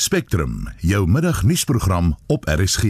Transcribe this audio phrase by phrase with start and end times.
[0.00, 2.84] Spectrum, jou middagnuusprogram op RSG.
[2.84, 2.88] In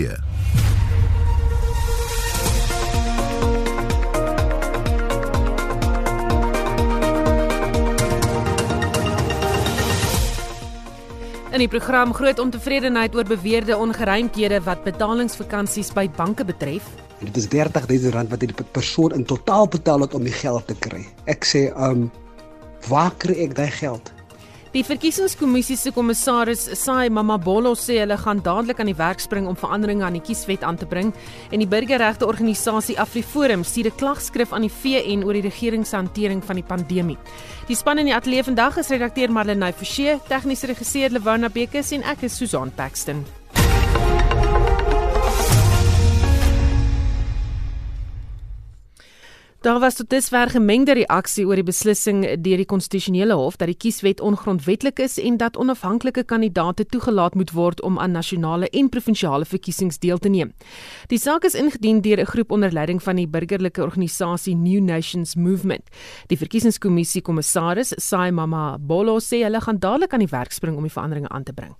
[11.58, 16.86] die program groot ontevredenheid oor beweerde ongeruimthede wat betalingsvakansies by banke betref.
[17.18, 20.79] Dit is 30000 rand wat die persoon in totaal betaal het om die geld te
[20.79, 21.02] kry.
[21.27, 22.06] Ek sê, um
[22.86, 24.14] waar kry ek daai geld?
[24.71, 29.57] Die verkiesingskommissie se kommissaris, Sai Mamabolo, sê hulle gaan dadelik aan die werk spring om
[29.58, 31.11] veranderinge aan die kieswet aan te bring
[31.50, 35.97] en die burgerregte organisasie AfriForum stuur 'n klagskrif aan die VN oor die regering se
[35.97, 37.19] hantering van die pandemie.
[37.67, 42.05] Die span in die ateljee vandag is redakteur Marlenae Forsie, tegniese regisseur Lewona Bekes en
[42.05, 43.40] ek is Susan Paxton.
[49.61, 53.77] Daar was tot dusver gemengde reaksie oor die beslissing deur die konstitusionele hof dat die
[53.77, 59.45] kieswet ongrondwettig is en dat onafhanklike kandidaate toegelaat moet word om aan nasionale en provinsiale
[59.45, 60.55] verkiesings deel te neem.
[61.13, 65.36] Die saak is ingedien deur 'n groep onder leiding van die burgerlike organisasie New Nations
[65.36, 65.84] Movement.
[66.28, 70.83] Die verkiesingskommissie kommissaris, Sai Mama Bolo, sê hulle gaan dadelik aan die werk spring om
[70.83, 71.77] die veranderinge aan te bring.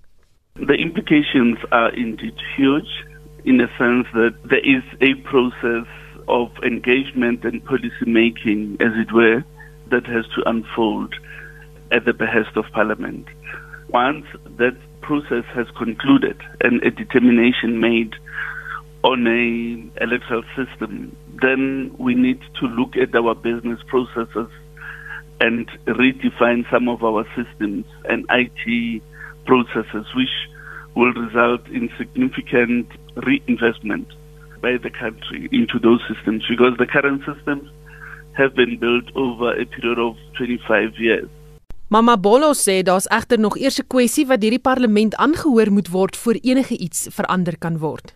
[0.53, 3.05] The implications are indeed huge
[3.43, 6.00] in the sense that there is a process
[6.31, 9.43] of engagement and policy making, as it were,
[9.89, 11.13] that has to unfold
[11.91, 13.27] at the behest of Parliament.
[13.89, 14.25] Once
[14.57, 18.15] that process has concluded and a determination made
[19.03, 24.49] on a electoral system, then we need to look at our business processes
[25.41, 29.01] and redefine some of our systems and IT
[29.45, 30.29] processes, which
[30.95, 32.87] will result in significant
[33.25, 34.07] reinvestment
[34.61, 37.65] by the country into those systems because the current systems
[38.33, 41.29] have been built over a period of 25 years.
[41.89, 45.89] Mama Bolo sê daar's egter nog eers 'n kwessie wat deur die parlement aangehoor moet
[45.91, 48.15] word voor enige iets verander kan word.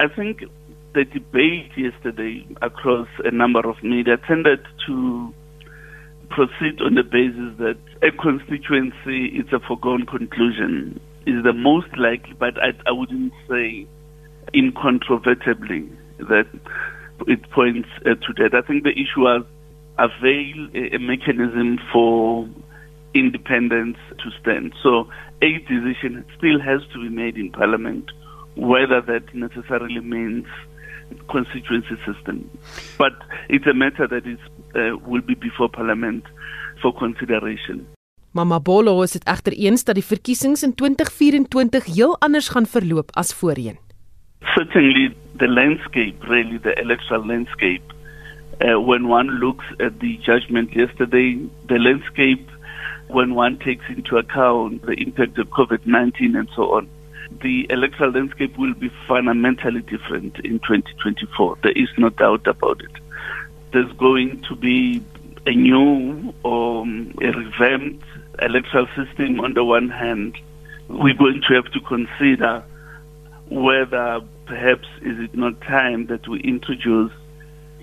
[0.00, 0.48] I think
[0.94, 4.94] the debate yesterday across a number of media tended to
[6.28, 12.34] proceed on the basis that a constituency is a foregone conclusion is the most likely
[12.38, 13.86] but I, I wouldn't say
[14.54, 16.46] incontrovertibly that
[17.26, 18.54] it points uh, to that.
[18.54, 19.44] I think the issue was
[19.98, 22.48] avail a, a mechanism for
[23.14, 24.72] independence to stand.
[24.82, 25.08] So
[25.42, 28.10] a decision still has to be made in Parliament,
[28.56, 30.46] whether that necessarily means
[31.28, 32.50] constituency system.
[32.96, 33.12] But
[33.48, 34.38] it's a matter that is
[34.74, 36.24] uh, will be before Parliament
[36.80, 37.86] for consideration.
[38.32, 43.12] Mama Bolo is dit egter eens dat die verkiesings in 2024 heel anders gaan verloop
[43.12, 43.76] as voorheen.
[44.56, 47.82] Certainly the landscape, really the electoral landscape,
[48.60, 51.38] uh, when one looks at the judgment yesterday,
[51.68, 52.48] the landscape,
[53.08, 56.88] when one takes into account the impact of COVID 19 and so on,
[57.40, 61.58] the electoral landscape will be fundamentally different in 2024.
[61.62, 62.90] There is no doubt about it.
[63.72, 65.02] There's going to be
[65.46, 68.04] a new or um, a revamped
[68.40, 70.36] electoral system on the one hand.
[70.88, 72.64] We're going to have to consider
[73.48, 77.12] whether perhaps is it not time that we introduce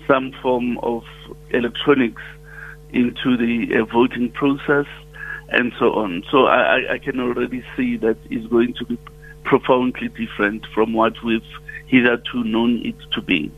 [0.06, 1.04] some form of
[1.50, 2.22] electronics
[2.92, 4.86] into the uh, voting process
[5.50, 6.22] and so on.
[6.30, 8.98] So I, I can already see that it's going to be
[9.44, 11.42] profoundly different from what we've
[11.86, 13.50] hitherto known it to be.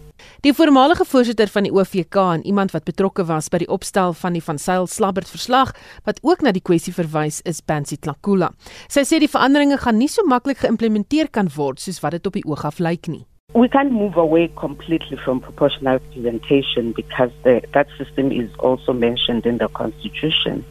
[0.43, 4.35] Die voormalige voorsitter van die OVK en iemand wat betrokke was by die opstel van
[4.35, 5.69] die van Sail Slabbert verslag
[6.03, 8.49] wat ook na die kwessie verwys is Pansy Tlakula.
[8.91, 12.35] Sy sê die veranderinge gaan nie so maklik geïmplementeer kan word soos wat dit op
[12.35, 13.23] die oog af lyk nie.
[13.55, 19.47] We can't move away completely from proportional representation because the, that system is also mentioned
[19.47, 20.65] in the Constitution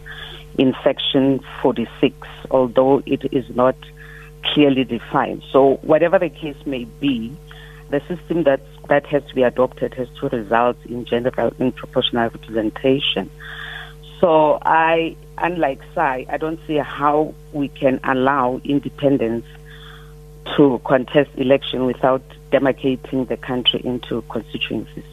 [0.58, 3.80] in Section 46, although it is not
[4.52, 5.48] clearly defined.
[5.54, 7.32] So, whatever the case may be,
[7.92, 12.30] the system that that has to be adopted has to result in gender in proportional
[12.30, 13.30] representation.
[14.20, 19.46] So I, unlike Sai, I don't see how we can allow independence
[20.56, 22.22] to contest election without
[22.52, 25.06] demarcating the country into constituencies.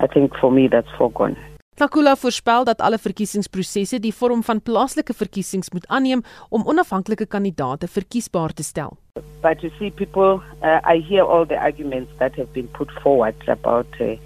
[0.00, 1.36] I think for me that's foregone.
[1.76, 7.88] Takula voorspel dat alle verkiesingsprosesse die vorm van plaaslike verkiesings moet aanneem om onafhanklike kandidaate
[7.88, 8.96] verkiesbaar te stel.
[9.42, 13.48] But you see people uh, I hear all the arguments that have been put forward
[13.48, 14.16] about uh,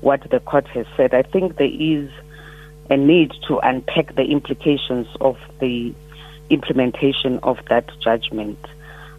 [0.00, 1.12] what the court has said.
[1.12, 2.08] I think there is
[2.88, 5.92] a need to unpack the implications of the
[6.48, 8.58] implementation of that judgment.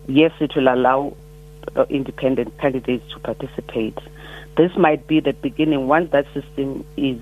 [0.07, 1.13] Yes, it will allow
[1.75, 4.00] uh, independent candidates to participate.
[4.56, 7.21] This might be the beginning once that system is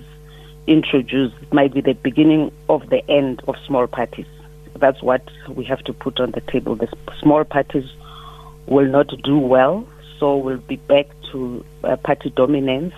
[0.66, 4.26] introduced, might be the beginning of the end of small parties
[4.78, 6.76] that's what we have to put on the table.
[6.76, 6.88] The
[7.20, 7.84] small parties
[8.66, 9.86] will not do well,
[10.18, 12.94] so we'll be back to uh, party dominance.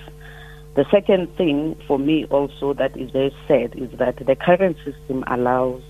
[0.75, 5.25] The second thing for me also that is very sad is that the current system
[5.26, 5.82] allows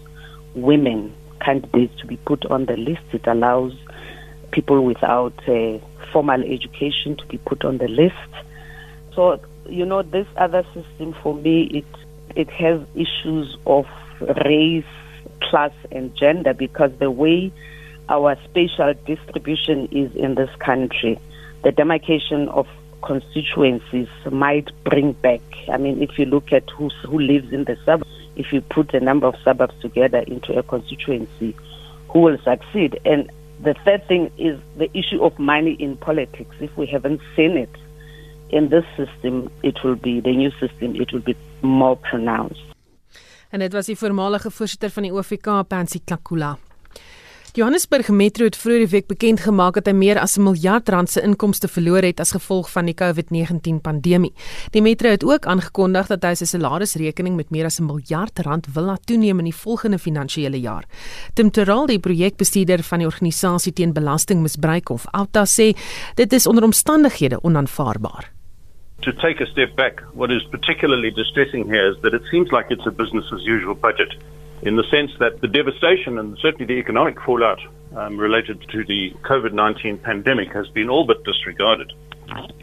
[0.54, 3.02] women candidates to be put on the list.
[3.12, 3.72] It allows
[4.50, 5.82] people without a
[6.12, 8.14] formal education to be put on the list.
[9.14, 11.84] So, you know, this other system for me, it
[12.36, 13.86] it has issues of
[14.44, 14.84] race,
[15.40, 17.52] class, and gender because the way
[18.08, 21.18] our spatial distribution is in this country,
[21.62, 22.66] the demarcation of
[23.02, 25.40] constituencies might bring back.
[25.70, 28.94] I mean, if you look at who who lives in the suburbs, if you put
[28.94, 31.54] a number of suburbs together into a constituency,
[32.08, 32.98] who will succeed?
[33.04, 33.30] And
[33.60, 36.54] the third thing is the issue of money in politics.
[36.60, 37.70] If we haven't seen it
[38.50, 40.94] in this system, it will be the new system.
[40.94, 42.62] It will be more pronounced.
[43.50, 46.58] En dit was die voormalige voorsitter van die OFK, Pansy Klakula.
[47.58, 51.10] Johannesburg Metro het vroeër die week bekend gemaak dat hy meer as 'n miljard rand
[51.10, 54.32] se inkomste verloor het as gevolg van die COVID-19 pandemie.
[54.70, 58.66] Die Metro het ook aangekondig dat hy sy salarisrekening met meer as 'n miljard rand
[58.74, 60.84] wil laat toeneem in die volgende finansiële jaar.
[61.34, 65.76] Tim Terrell, die projekbestuurder van die organisasie teen belastingmisbruik of OUTA sê,
[66.14, 68.38] dit is onder omstandighede onaanvaarbaar.
[69.02, 72.66] To take a step back, what is particularly distressing here is that it seems like
[72.70, 74.12] it's a business as usual budget.
[74.60, 77.60] in the sense that the devastation and certainly the economic fallout
[77.94, 81.92] um, related to the COVID 19 pandemic has been all but disregarded.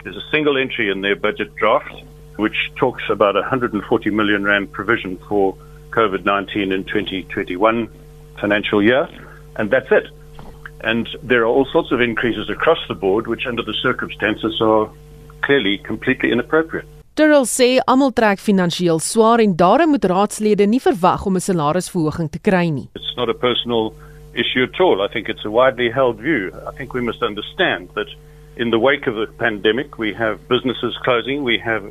[0.03, 2.03] There's a single entry in their budget draft
[2.35, 5.55] which talks about a 140 million rand provision for
[5.91, 7.89] COVID 19 in 2021
[8.39, 9.07] financial year,
[9.55, 10.07] and that's it.
[10.81, 14.91] And there are all sorts of increases across the board, which under the circumstances are
[15.45, 16.87] clearly completely inappropriate.
[17.15, 22.29] Durrell sê almal trek finansiëel swaar en daarom moet raadslede nie verwag om 'n salarisverhoging
[22.31, 22.89] te kry nie.
[22.95, 23.93] It's not a personal
[24.33, 25.01] issue at all.
[25.01, 26.51] I think it's a widely held view.
[26.67, 28.09] I think we must understand that
[28.57, 31.83] in the wake of the pandemic, we have businesses closing, we have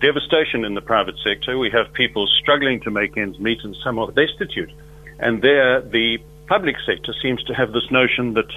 [0.00, 3.98] devastation in the private sector, we have people struggling to make ends meet and some
[3.98, 4.72] are destitute.
[5.18, 8.52] And there, the public sector seems to have this notion that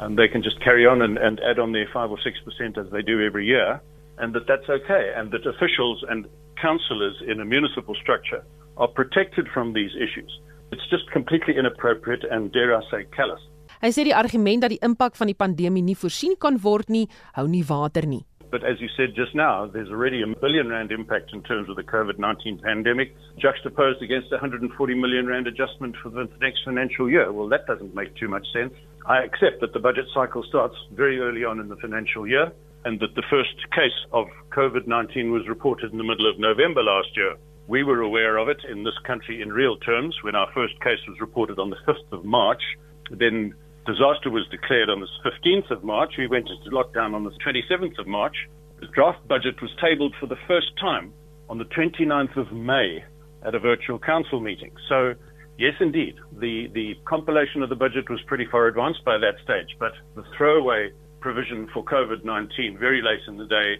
[0.00, 2.90] um, they can just carry on and, and add on their 5 or 6% as
[2.90, 3.80] they do every year.
[4.20, 6.28] and that that's okay, and that officials and
[6.60, 8.44] councillors in a municipal structure
[8.76, 10.30] are protected from these issues.
[10.72, 13.40] It's just completely inappropriate and dare I say callous.
[13.80, 17.06] Hy sê die argument dat die impak van die pandemie nie voorsien kan word nie,
[17.38, 18.26] hou nie water nie.
[18.50, 21.76] But as you said just now, there's already a billion rand impact in terms of
[21.76, 27.32] the COVID-19 pandemic, juxtaposed against a 140 million rand adjustment for the next financial year.
[27.32, 28.74] Well, that doesn't make too much sense.
[29.06, 32.52] I accept that the budget cycle starts very early on in the financial year.
[32.84, 34.26] and that the first case of
[34.56, 37.36] COVID 19 was reported in the middle of November last year.
[37.68, 40.98] We were aware of it in this country in real terms when our first case
[41.06, 42.62] was reported on the 5th of March.
[43.10, 43.54] Then
[43.86, 46.14] disaster was declared on the 15th of March.
[46.16, 48.48] We went into lockdown on the 27th of March.
[48.80, 51.12] The draft budget was tabled for the first time
[51.48, 53.04] on the 29th of May
[53.42, 54.72] at a virtual council meeting.
[54.88, 55.14] So,
[55.60, 59.76] yes, indeed, the, the compilation of the budget was pretty far advanced by that stage,
[59.78, 60.90] but the throwaway
[61.20, 63.76] provision for COVID 19 very late in the day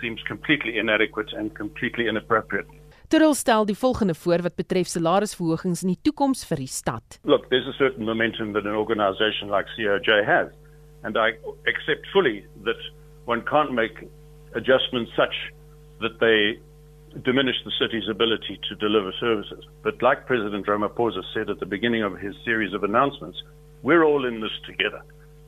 [0.00, 2.66] seems completely inadequate and completely inappropriate.
[3.10, 7.18] Terwyl stel die volgende voor wat betref salarisverhogings in die toekoms vir die stad.
[7.24, 10.50] Look, there's a certain momentum that an organization like COJ has
[11.02, 11.30] and I
[11.66, 12.78] accept fully that
[13.24, 14.08] one can't make
[14.54, 15.34] adjustments such
[16.00, 16.60] that they
[17.24, 19.64] diminish the city's ability to deliver services.
[19.82, 23.38] But like President Ramaphosa said at the beginning of his series of announcements,
[23.82, 25.02] we're all in this together.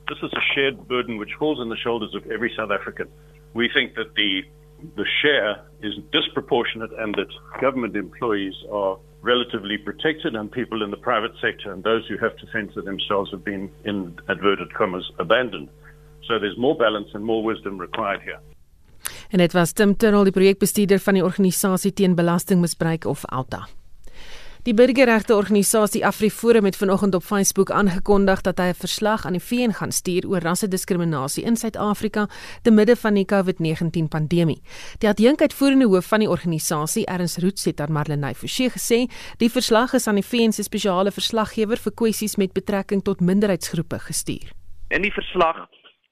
[0.09, 3.07] This is a shared burden which falls on the shoulders of every South African.
[3.53, 4.41] We think that the
[4.97, 10.97] the share is disproportionate and that government employees are relatively protected and people in the
[10.97, 15.09] private sector and those who have to fend for themselves have been in adverted commas
[15.19, 15.69] abandoned.
[16.27, 18.39] So there's more balance and more wisdom required here.
[19.33, 23.63] En dit was Tim Tunnel die projekbestuurder van die organisasie teen belastingmisbruik of ALTA.
[24.63, 29.41] Die burgerregte organisasie AfriForum het vanoggend op Facebook aangekondig dat hy 'n verslag aan die
[29.41, 32.27] VN gaan stuur oor rassediskriminasie in Suid-Afrika
[32.61, 34.61] te midde van die COVID-19 pandemie.
[34.97, 39.93] Die adjunkuitvoerende hoof van die organisasie, Ernst Roots, het aan Marlenae Forsie gesê, die verslag
[39.93, 44.51] is aan die VN se spesiale verslaggewer vir kwessies met betrekking tot minderheidsgroepe gestuur.
[44.87, 45.67] In die verslag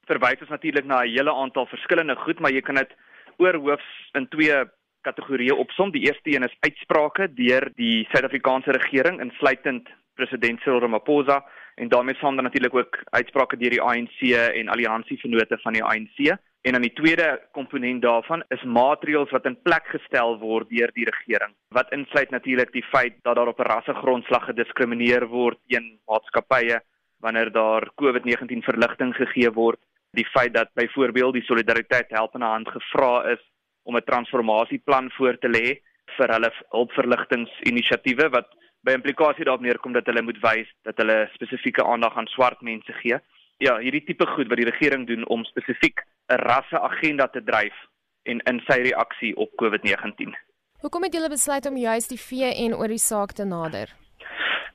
[0.05, 2.89] verwys ons natuurlik na 'n hele aantal verskillende goed, maar jy kan dit
[3.38, 4.63] oorhoofs in twee
[5.01, 5.91] kategorieë opsom.
[5.91, 11.41] Die eerste een is uitsprake deur die Suid-Afrikaanse regering insluitend president Cyril Ramaphosa
[11.75, 15.83] en daarmee saam dan natuurlik ook uitsprake deur die ANC en alliansie vennote van die
[15.83, 16.38] ANC.
[16.61, 21.07] En dan die tweede komponent daarvan is maatreëls wat in plek gestel word deur die
[21.09, 21.55] regering.
[21.73, 26.81] Wat insluit natuurlik die feit dat daar op 'n rassegrondslag gediskrimineer word teen maatskappye
[27.19, 29.79] wanneer daar COVID-19 verligting gegee word,
[30.11, 33.43] die feit dat byvoorbeeld die solidariteit helpende hand gevra is
[33.83, 35.67] om 'n transformasieplan voor te lê
[36.17, 38.49] vir hulle hulpverligtingsinisiatiewe wat
[38.81, 42.93] by implikasie daarop neerkom dat hulle moet wys dat hulle spesifieke aandag aan swart mense
[42.93, 43.19] gee.
[43.57, 47.77] Ja, hierdie tipe goed wat die regering doen om spesifiek 'n rasse agenda te dryf
[48.23, 50.35] en in sy reaksie op COVID-19.
[50.81, 53.89] Hoekom het julle besluit om juist die VN oor die saak te nader?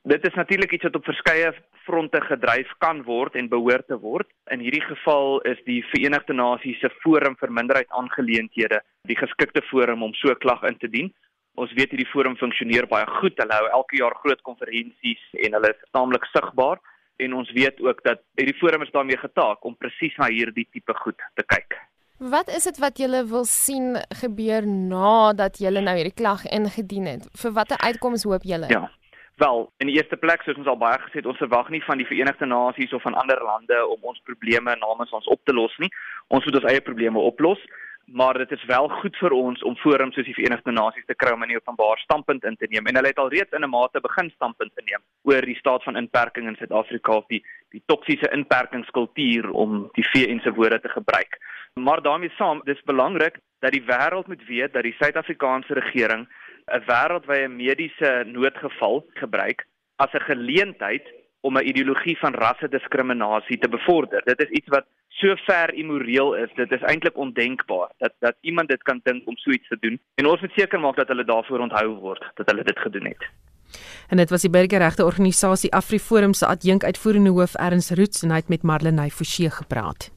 [0.02, 1.54] Dit is natuurlik iets wat op verskeie
[1.86, 4.28] fronte gedryf kan word en behoort te word.
[4.50, 10.14] In hierdie geval is die Verenigde Nasies se Forum vir Minderheidsaangeleenthede die geskikte forum om
[10.14, 11.12] so 'n klag in te dien.
[11.56, 13.38] Ons weet hierdie forum funksioneer baie goed.
[13.38, 16.78] Hulle hou elke jaar groot konferensies en hulle is taamlik sigbaar
[17.16, 20.94] en ons weet ook dat hierdie forum is daarmee getaak om presies na hierdie tipe
[20.94, 21.78] goed te kyk.
[22.18, 27.26] Wat is dit wat julle wil sien gebeur nadat julle nou hierdie klag ingedien het?
[27.36, 28.70] Vir watter uitkomste hoop julle?
[28.72, 28.86] Ja.
[29.36, 32.00] Wel, in die eerste plek soos ons al baie gesê het, ons verwag nie van
[32.00, 35.74] die Verenigde Nasies of van ander lande om ons probleme namens ons op te los
[35.78, 35.90] nie.
[36.28, 37.60] Ons moet ons eie probleme oplos
[38.06, 41.32] maar dit is wel goed vir ons om forums soos die Verenigde Nasies te kry
[41.34, 44.00] om 'n openbaar standpunt in te neem en hulle het al reeds in 'n mate
[44.00, 48.30] begin standpunt te neem oor die staat van inperking in Suid-Afrika of die die toksiese
[48.30, 51.38] inperkingskultuur om die VN se woorde te gebruik.
[51.74, 56.28] Maar daarmee saam, dis belangrik dat die wêreld moet weet dat die Suid-Afrikaanse regering
[56.75, 61.06] 'n wêreldwye mediese noodgeval gebruik as 'n geleentheid
[61.40, 64.23] om 'n ideologie van rassediskriminasie te bevorder.
[64.25, 66.50] Dit is iets wat so ver immoreel is.
[66.54, 70.00] Dit is eintlik ondenkbaar dat dat iemand dit kan dink om so iets te doen.
[70.14, 73.30] En ons moet seker maak dat hulle daarvoor onthou word dat hulle dit gedoen het.
[74.08, 78.37] En dit was die burgerregte organisasie AfriForum se adjunk uitvoerende hoof Erns Roots en hy
[78.37, 80.15] het met Marlenae Forsie gepraat.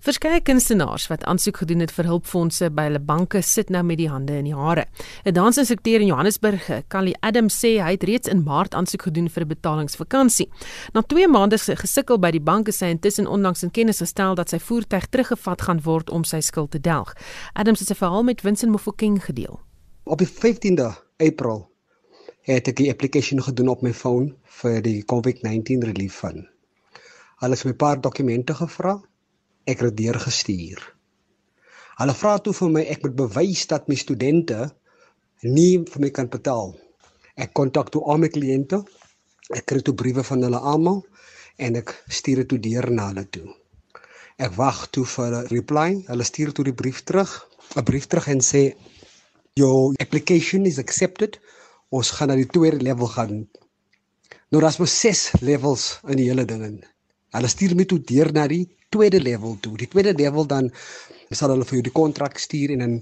[0.00, 4.06] Verskeie kunstenaars wat aansoek gedoen het vir hulpfondse by hulle banke sit nou met die
[4.08, 4.86] hande in die hare.
[5.26, 9.44] 'n Dansinstrukteur in Johannesburg, Callie Adams sê hy het reeds in Maart aansoek gedoen vir
[9.44, 10.48] 'n betalingsvakansie.
[10.94, 14.34] Na 2 maande se gesukkel by die banke sê hy intussen onlangs in kennis gestel
[14.34, 17.12] dat sy voertuig teruggevat gaan word om sy skuld te delg.
[17.52, 19.60] Adams het sy verhaal met Vincent Mofokeng gedeel.
[20.04, 21.68] Op die 15de April
[22.40, 26.48] het ek 'n application gedoen op my foon vir die COVID-19 relief fund.
[27.40, 29.09] Hulle het my 'n paar dokumente gevra
[29.66, 30.80] ek het deur gestuur.
[32.00, 34.70] Hulle vra toe vir my ek moet bewys dat my studente
[35.44, 36.74] nie vir my kan betaal.
[37.36, 38.80] Ek kontak toe al my kliënte.
[39.52, 41.02] Ek kry toe briewe van hulle almal
[41.60, 43.48] en ek stuur dit toe deur na hulle toe.
[44.40, 45.88] Ek wag toe vir 'n reply.
[46.08, 47.32] Hulle stuur toe die brief terug,
[47.76, 48.74] 'n brief terug en sê
[49.54, 51.40] your application is accepted.
[51.90, 53.48] Ons gaan na die tweede level gaan.
[54.50, 56.84] Nou daar's mos 6 levels in die hele ding in.
[57.36, 59.76] Hulle stuur my toe deur na die tweede level toe.
[59.78, 60.70] Die tweede level dan
[61.30, 62.96] sal hulle vir jou die kontrak stuur en dan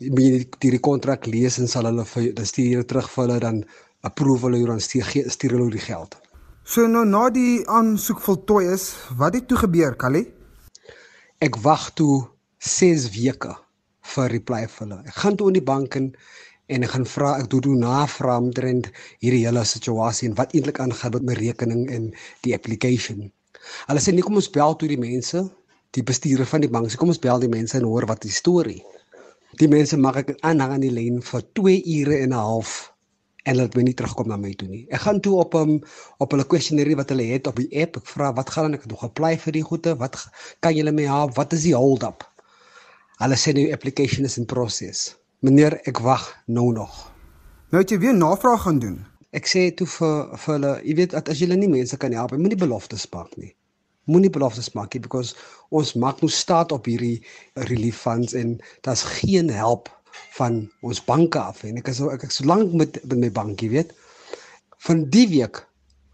[0.00, 3.24] moet jy die die kontrak lees en sal hulle vir dan stuur jy terug vir
[3.26, 3.62] hulle dan
[4.08, 6.16] approve hulle dan stuur, stuur hulle die geld.
[6.64, 10.28] So nou na die aansoek voltooi is, wat het toe gebeur, Callie?
[11.40, 12.22] Ek wag toe
[12.60, 13.56] 6 weke
[14.14, 15.00] vir reply vir hulle.
[15.08, 16.12] Ek gaan toe in die bank in
[16.70, 18.88] en ek gaan vra ek doen doen navraag omtrent
[19.18, 22.10] hierdie hele situasie en wat eintlik aangaan met my rekening en
[22.46, 23.26] die application.
[23.88, 25.42] Hulle sê nie kom ons bel toe die mense,
[25.96, 28.34] die bestuurder van die bank, sê kom ons bel die mense en hoor wat die
[28.34, 28.80] storie.
[29.58, 32.92] Die mense maak ek aanhang aan die lyn vir 2 ure en 'n half
[33.44, 34.86] en hulle het my nie terugkom na my toe nie.
[34.92, 35.82] Ek gaan toe op 'n um,
[36.18, 37.96] op hulle questionnaire wat hulle het op die app.
[37.96, 39.96] Ek vra wat gaan ek nog apply vir die goede?
[39.96, 40.28] Wat
[40.60, 41.34] kan julle my help?
[41.36, 42.24] Wat is die hold up?
[43.18, 45.16] Hulle sê die application is in proses.
[45.40, 47.12] Meneer, ek wag nou nog.
[47.70, 49.09] Nou het jy weer navraag gaan doen.
[49.30, 52.32] Ek sê toe vir vir hulle, jy weet dat as jy nie mense kan help,
[52.34, 53.52] moenie beloftes maak nie.
[54.10, 55.36] Moenie beloftes maak nie because
[55.70, 57.20] ons maak nou staat op hierdie
[57.68, 59.86] relief funds en daar's geen help
[60.34, 63.62] van ons banke af en ek is ek is so lank met met my bank,
[63.62, 63.92] jy weet.
[64.88, 65.60] Van die week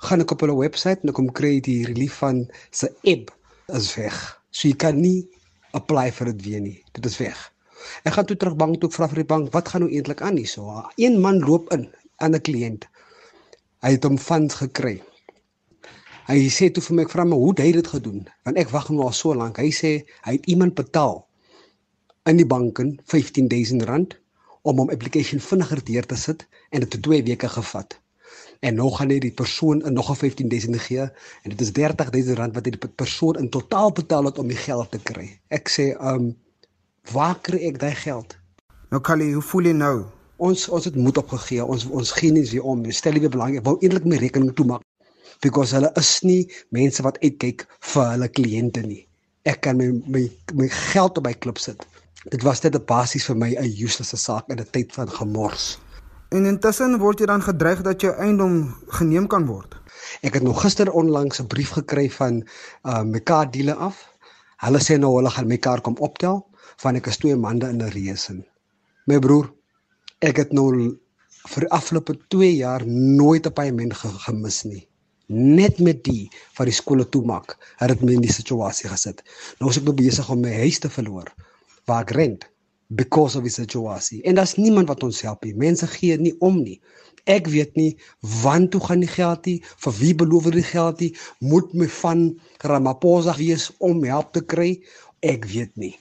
[0.05, 3.33] gaan ek op hulle webwerf en ek kom kry die relief fund se app
[3.81, 4.19] is weg.
[4.53, 5.23] So jy kan nie
[5.73, 6.77] apply vir dit weer nie.
[6.93, 7.39] Dit is weg.
[8.05, 10.37] Ek gaan toe terug bank toe vra vir die bank, wat gaan nou eintlik aan
[10.37, 10.85] hier so?
[11.01, 11.89] Een man loop in
[12.21, 12.85] aan 'n kliënt
[13.87, 14.97] Hy het hom funds gekry.
[16.27, 18.25] Hy sê toe vir my ek vra my hoe het hy dit gedoen?
[18.43, 19.61] Want ek wag nou al so lank.
[19.63, 19.93] Hy sê
[20.25, 21.21] hy het iemand betaal
[22.27, 24.17] in die bank in 15000 rand
[24.67, 26.43] om hom application vinniger deur te sit
[26.75, 27.95] en dit het 2 weke gevat.
[28.67, 32.39] En nog gaan hy die persoon in nog 'n 15000 gee en dit is 30000
[32.43, 35.31] rand wat hy die persoon in totaal betaal het om die geld te kry.
[35.49, 36.35] Ek sê, "Um
[37.13, 38.37] waar kry ek daai geld?"
[38.91, 40.16] Nou Kali, hoe voel jy nou?
[40.39, 41.65] Ons ons het moed opgegee.
[41.65, 42.85] Ons ons gee nie weer om.
[42.93, 43.57] Stel nie belang.
[43.57, 44.83] Ek wou eintlik my rekening toemaak
[45.41, 49.07] because hulle is nie mense wat uitkyk vir hulle kliënte nie.
[49.47, 50.25] ek kan my my
[50.59, 51.87] my geld op my klip sit.
[52.35, 55.79] Dit was net 'n basies vir my 'n useless saak in 'n tyd van gemors.
[56.31, 59.75] En intussen word jy dan gedreig dat jou eiendom geneem kan word.
[60.23, 62.43] Ek het nog gister onlangs 'n brief gekry van
[62.85, 63.97] uh mekaar diele af.
[64.57, 67.91] Hulle sê nou hulle gaan mekaar kom optel van ek is twee mande in 'n
[67.91, 68.45] reësin.
[69.07, 69.53] My broer,
[70.25, 70.71] ek het nou
[71.47, 74.89] vir die afgelope 2 jaar nooit 'n paaiement ge gemis nie.
[75.29, 79.23] Net met die van die skole toemaak, het dit my in die situasie gesit.
[79.61, 81.33] Nou is ek nou besig om my huis te verloor
[81.87, 82.49] waar ek rent
[82.89, 84.23] because of die situasie.
[84.23, 85.55] En daar's niemand wat ons help nie.
[85.55, 86.81] Mense gee nie om nie.
[87.27, 91.75] Ek weet nie wantoe gaan die geld nie, vir wie beloof die geld nie, moet
[91.75, 94.83] my van Ramaphosa wees om help te kry.
[95.21, 95.97] Ek weet nie.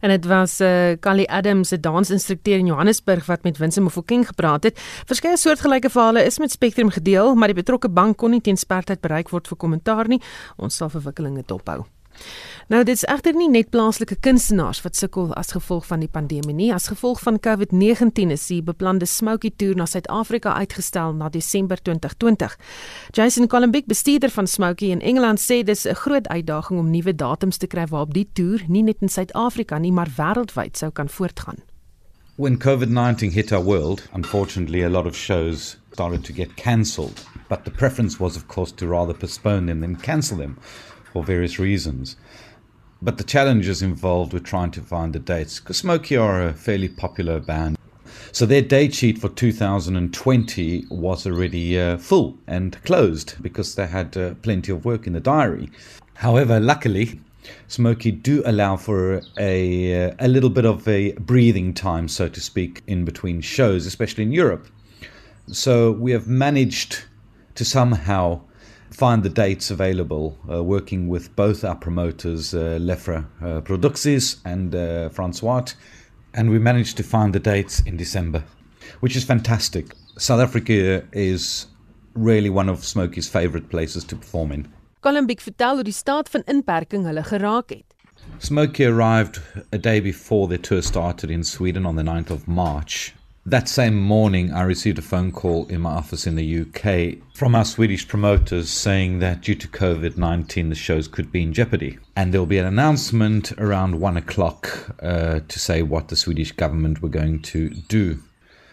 [0.00, 4.62] En dit was uh Kali Adams, 'n dansinstrukteur in Johannesburg wat met Winsie Mofokeng gepraat
[4.62, 4.80] het.
[5.04, 9.00] Verskeie soortgelyke verhale is met Spectrum gedeel, maar die betrokke bank kon nie teen sperdatum
[9.00, 10.20] bereik word vir kommentaar nie.
[10.56, 11.84] Ons sal verwikkelinge dophou.
[12.70, 16.54] Nou dit is egter nie net plaaslike kunstenaars wat sukkel as gevolg van die pandemie
[16.54, 16.68] nie.
[16.70, 22.54] As gevolg van COVID-19 is die beplande Smoky Tour na Suid-Afrika uitgestel na Desember 2020.
[23.10, 27.56] Jason Columbik, bestuurder van Smoky in Engeland, sê dis 'n groot uitdaging om nuwe datums
[27.56, 31.58] te kry waarop die toer nie net in Suid-Afrika nie, maar wêreldwyd sou kan voortgaan.
[32.36, 37.64] When COVID-19 hit our world, unfortunately a lot of shows started to get cancelled, but
[37.64, 40.56] the preference was of course to rather postpone them than cancel them
[41.12, 42.16] for various reasons.
[43.02, 46.88] But the challenges involved with trying to find the dates, because Smokey are a fairly
[46.88, 47.78] popular band.
[48.32, 54.16] So their date sheet for 2020 was already uh, full and closed because they had
[54.16, 55.70] uh, plenty of work in the diary.
[56.14, 57.20] However, luckily,
[57.68, 62.82] Smokey do allow for a, a little bit of a breathing time, so to speak,
[62.86, 64.68] in between shows, especially in Europe.
[65.50, 67.04] So we have managed
[67.54, 68.42] to somehow
[68.90, 74.74] find the dates available, uh, working with both our promoters, uh, Lefra uh, Producties and
[74.74, 75.66] uh, Francois,
[76.34, 78.42] and we managed to find the dates in December,
[79.00, 79.94] which is fantastic.
[80.18, 81.66] South Africa is
[82.14, 84.66] really one of Smokey's favorite places to perform in.
[85.00, 87.84] Columbik vertel hoe die staat van inperking hulle geraak het.
[88.38, 89.40] Smokey arrived
[89.72, 93.14] a day before their tour started in Sweden on the 9th of March
[93.46, 97.54] that same morning, I received a phone call in my office in the UK from
[97.54, 101.98] our Swedish promoters saying that due to COVID 19, the shows could be in jeopardy.
[102.14, 106.52] And there will be an announcement around one o'clock uh, to say what the Swedish
[106.52, 108.18] government were going to do.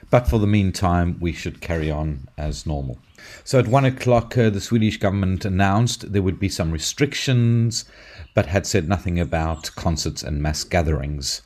[0.10, 3.00] But for the meantime, we should carry on as normal.
[3.46, 7.86] So at one o'clock, uh, the Swedish government announced there would be some restrictions,
[8.34, 11.42] but had said nothing about concerts and mass gatherings.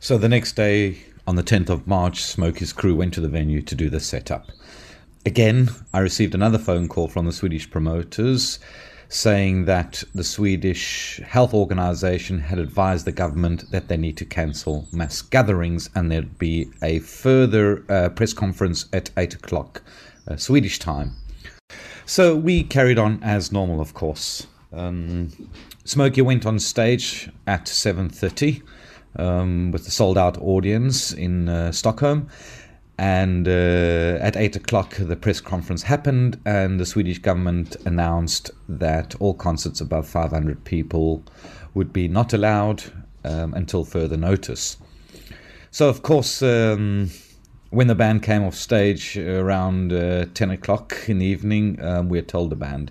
[0.00, 3.62] So the next day, on the 10th of March, Smokey's crew went to the venue
[3.62, 4.50] to do the setup.
[5.24, 8.60] Again, I received another phone call from the Swedish promoters
[9.08, 14.86] saying that the Swedish health organization had advised the government that they need to cancel
[14.92, 19.82] mass gatherings and there'd be a further uh, press conference at 8 o'clock
[20.28, 21.12] uh, Swedish time.
[22.04, 24.46] So we carried on as normal, of course.
[24.72, 25.30] Um,
[25.84, 28.62] Smokey went on stage at 7.30
[29.18, 32.28] um, with the sold out audience in uh, Stockholm.
[32.98, 39.14] And uh, at eight o'clock, the press conference happened, and the Swedish government announced that
[39.20, 41.22] all concerts above 500 people
[41.74, 42.84] would be not allowed
[43.24, 44.78] um, until further notice.
[45.70, 47.10] So, of course, um,
[47.68, 52.16] when the band came off stage around uh, 10 o'clock in the evening, um, we
[52.16, 52.90] had told the band.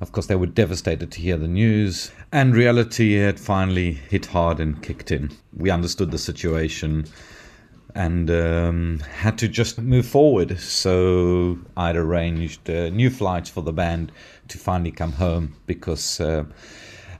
[0.00, 4.58] Of course, they were devastated to hear the news, and reality had finally hit hard
[4.58, 5.30] and kicked in.
[5.56, 7.04] We understood the situation
[7.94, 10.58] and um, had to just move forward.
[10.58, 14.10] So I'd arranged uh, new flights for the band
[14.48, 16.42] to finally come home because, uh,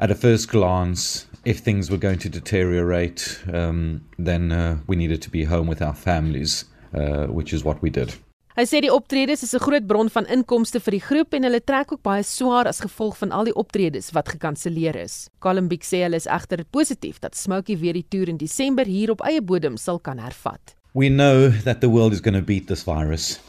[0.00, 5.22] at a first glance, if things were going to deteriorate, um, then uh, we needed
[5.22, 8.16] to be home with our families, uh, which is what we did.
[8.54, 11.58] Hy sê die optredes is 'n groot bron van inkomste vir die groep en hulle
[11.58, 15.28] trek ook baie swaar as gevolg van al die optredes wat gekanselleer is.
[15.40, 19.26] Columbik sê hulle is egter positief dat Smokey weer die toer in Desember hier op
[19.26, 20.76] eie bodem sal kan hervat.
[20.94, 23.40] We know that the world is going to beat this virus.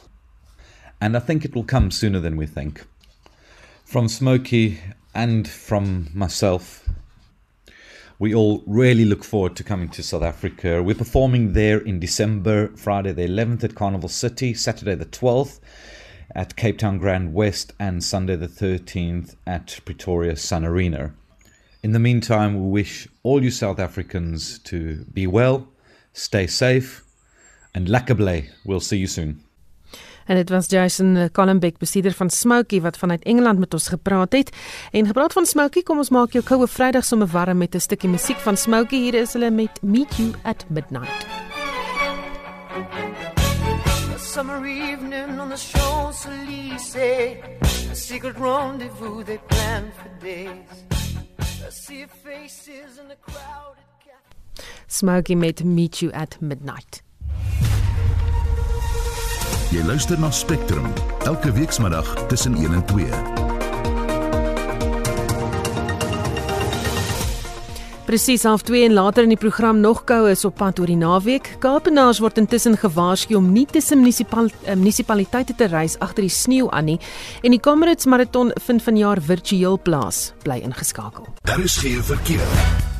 [1.00, 2.84] And I think it will come sooner than we think.
[3.84, 4.80] From Smokey
[5.14, 6.82] and from myself
[8.18, 10.82] we all really look forward to coming to South Africa.
[10.82, 15.60] We're performing there in December, Friday the 11th at Carnival City, Saturday the 12th
[16.34, 21.14] at Cape Town Grand West, and Sunday the 13th at Pretoria Sun Arena.
[21.84, 25.68] In the meantime, we wish all you South Africans to be well,
[26.14, 27.04] stay safe,
[27.74, 28.48] and lakable.
[28.66, 29.45] We'll see you soon.
[30.26, 34.56] En dit was Jason Collenbeck, bestuurder van Smoky wat vanuit Engeland met ons gepraat het.
[34.92, 38.10] En gepraat van Smoky, kom ons maak jou koue Vrydag sommer warm met 'n stukkie
[38.10, 38.96] musiek van Smoky.
[38.96, 41.26] Hier is hulle met Meet You at Midnight.
[44.14, 47.38] A summer evening on the Champs-Élysées
[47.92, 50.84] A secret rendezvous they planned for days
[51.68, 53.86] A sea of faces in the crowded
[54.88, 57.02] Smoky met Meet You at Midnight.
[59.74, 60.86] Jy luister na Spectrum
[61.26, 63.06] elke weekmiddag tussen 1 en 2.
[68.06, 71.00] Presies half 2 en later in die program nog koue is op pad oor die
[71.00, 71.56] naweek.
[71.60, 76.70] Kaapenaars word intussen gewaarsku om nie tussen munisipal, uh, munisipaliteite te reis agter die sneeu
[76.70, 77.00] aan nie
[77.42, 80.34] en die Comrades Marathon vind vanjaar virtueel plaas.
[80.46, 81.26] Bly ingeskakel.
[81.42, 82.94] Daar is geen verkeer.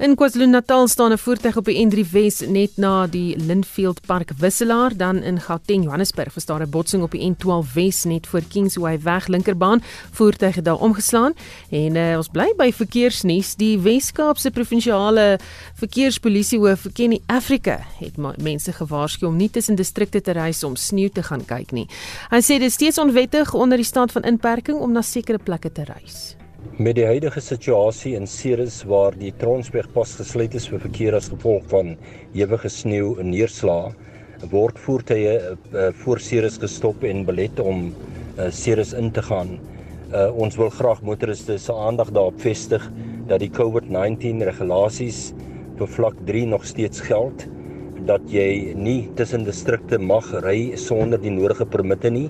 [0.00, 4.96] In KwaZulu-Natal staan 'n voertuig op die N3 Wes net na die Linfield Park wisselaar,
[4.96, 9.00] dan in Gauteng, Johannesburg, was daar 'n botsing op die N12 Wes net voor Kingsway
[9.00, 9.82] weg linkerbaan.
[10.10, 11.32] Voertuig het daar omgeslaan
[11.70, 13.54] en uh, ons bly by verkeersnuus.
[13.54, 15.38] Die Wes-Kaapse provinsiale
[15.74, 21.08] verkeerspolisie hoof Kenny Africa het mense gewaarsku om nie tussen distrikte te reis om sneeu
[21.08, 21.88] te gaan kyk nie.
[22.30, 25.72] Hy sê dit is steeds onwettig onder die staat van inperking om na sekere plekke
[25.72, 26.39] te reis.
[26.60, 31.30] Met die huidige situasie in Ceres waar die Tronsberg pas gesluit is vir verkeer as
[31.32, 31.94] gevolg van
[32.36, 33.94] ewige sneeu en neerslae,
[34.52, 39.54] word voertuie uh, voor Ceres gestop en belet om uh, Ceres in te gaan.
[40.12, 42.84] Uh, ons wil graag motoriste se aandag daarop vestig
[43.30, 45.30] dat die COVID-19 regulasies
[45.80, 47.46] vir vlak 3 nog steeds geld
[48.04, 52.28] dat jy nie tussen distrikte mag ry sonder die nodige permitte nie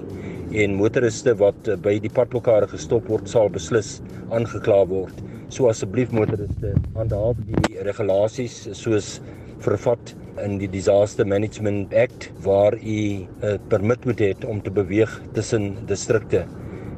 [0.53, 3.99] en motoriste wat eh, by die padblokkade gestop word sal beslis
[4.31, 5.23] aangekla word.
[5.51, 9.19] So asseblief motoriste, handhaaf die regulasies soos
[9.61, 14.71] vervat in die Disaster Management Act waar u 'n uh, permit moet hê om te
[14.71, 16.47] beweeg tussen distrikte.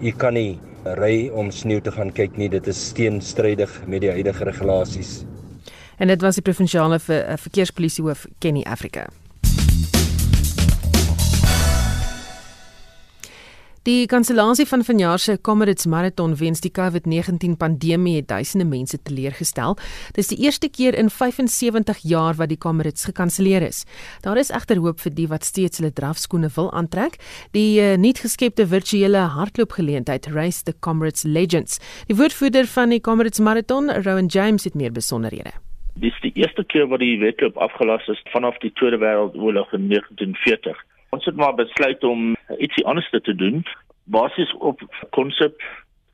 [0.00, 4.10] U kan nie ry om sneeu te gaan kyk nie, dit is teenstrydig met die
[4.10, 5.24] huidige regulasies.
[5.98, 9.06] En dit was die provinsiale ver, eh, verkeerspolisie hoof Kenny Africa.
[13.82, 19.74] Die kansellasie van vanjaar se Comrades Marathon weens die COVID-19 pandemie het duisende mense teleurgestel.
[20.14, 23.82] Dis die eerste keer in 75 jaar wat die Comrades gekanselleer is.
[24.22, 27.18] Daar is egter hoop vir die wat steeds hulle drafskoene wil aantrek.
[27.58, 31.82] Die uh, nuut geskepte virtuele hardloopgeleentheid Race the Comrades Legends.
[32.06, 35.58] Die woordvoerder van die Comrades Marathon, Rowan James, het meer besonderhede.
[35.98, 40.78] Dis die eerste keer wat die wedloop afgelas is vanaf die Tweede Wêreldoorlog in 1940.
[41.12, 43.66] Ons het maar besluit om ietsie anders te doen,
[44.04, 45.60] basies op konsep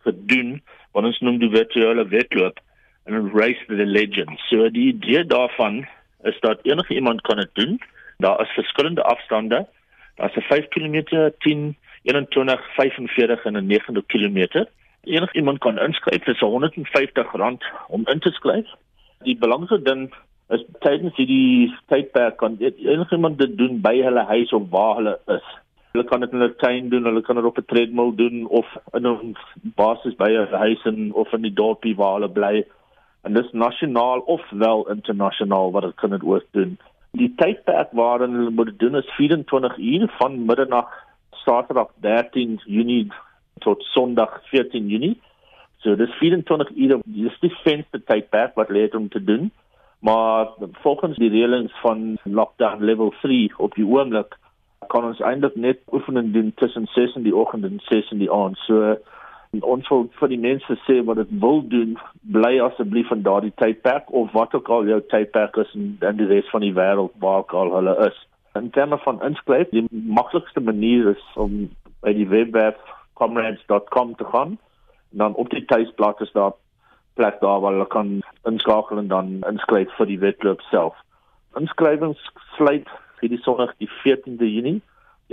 [0.02, 0.56] gedoen
[0.96, 2.58] wat ons noem die virtuele wedloop
[3.06, 4.40] en race the legend.
[4.48, 5.84] So die idee daarvan
[6.26, 7.78] is dat enige iemand kan dit doen.
[8.16, 9.68] Daar is verskillende afstande.
[10.16, 14.66] Daar's 'n 5 km, 10, 21, 45 en 'n 9 km.
[15.04, 16.26] Enige iemand kan inskryf.
[16.26, 18.66] Is R150 om in te skryf.
[19.22, 20.14] Die belangrikste ding
[20.56, 25.18] is tydens hierdie tydperk kan enige iemand dit doen by hulle huis of waar hulle
[25.34, 25.48] is.
[25.92, 28.66] Hulle kan dit in hulle tuin doen, hulle kan dit op 'n treadmill doen of
[28.94, 29.36] in 'n
[29.76, 32.64] basis by 'n huis in of in die dorpie waar hulle bly.
[33.24, 36.78] En dis nasionaal of wel internasionaal wat hulle kan dit ook doen.
[37.12, 40.88] Die tydperk waarin hulle moet doen is 24 uur van middernag
[41.30, 43.08] Saterdag 13 Junie
[43.58, 45.20] tot Sondag 14 Junie.
[45.78, 49.50] So dis 24 ure, dis die venster tydperk wat leer om te doen.
[49.98, 54.36] Maar volgens die reëlings van lockdown level 3 op die oomblik
[54.86, 58.30] kan ons eintlik net oefening doen tussen 6 in die oggend en 6 in die
[58.32, 58.56] aand.
[58.66, 58.96] So
[59.60, 61.96] ons wil vir die mense sê wat dit wil doen,
[62.36, 66.28] bly asseblief in daardie tydperk of wat ook al jou tydperk is in, in die
[66.30, 68.18] res van die wêreld waar al hulle is.
[68.58, 71.68] In terme van inskryf, die maklikste manier is om
[72.04, 72.78] by die webwerf
[73.18, 74.58] comrades.com te gaan.
[75.12, 76.52] En dan op die tuisblad is daar
[77.18, 78.14] plek daar waar hulle kan
[78.50, 80.94] inskakel en dan inskryf vir die wedloop self.
[81.58, 82.22] Inskrywings
[82.56, 82.88] sluit
[83.20, 84.78] hierdie Sondag die 14de Junie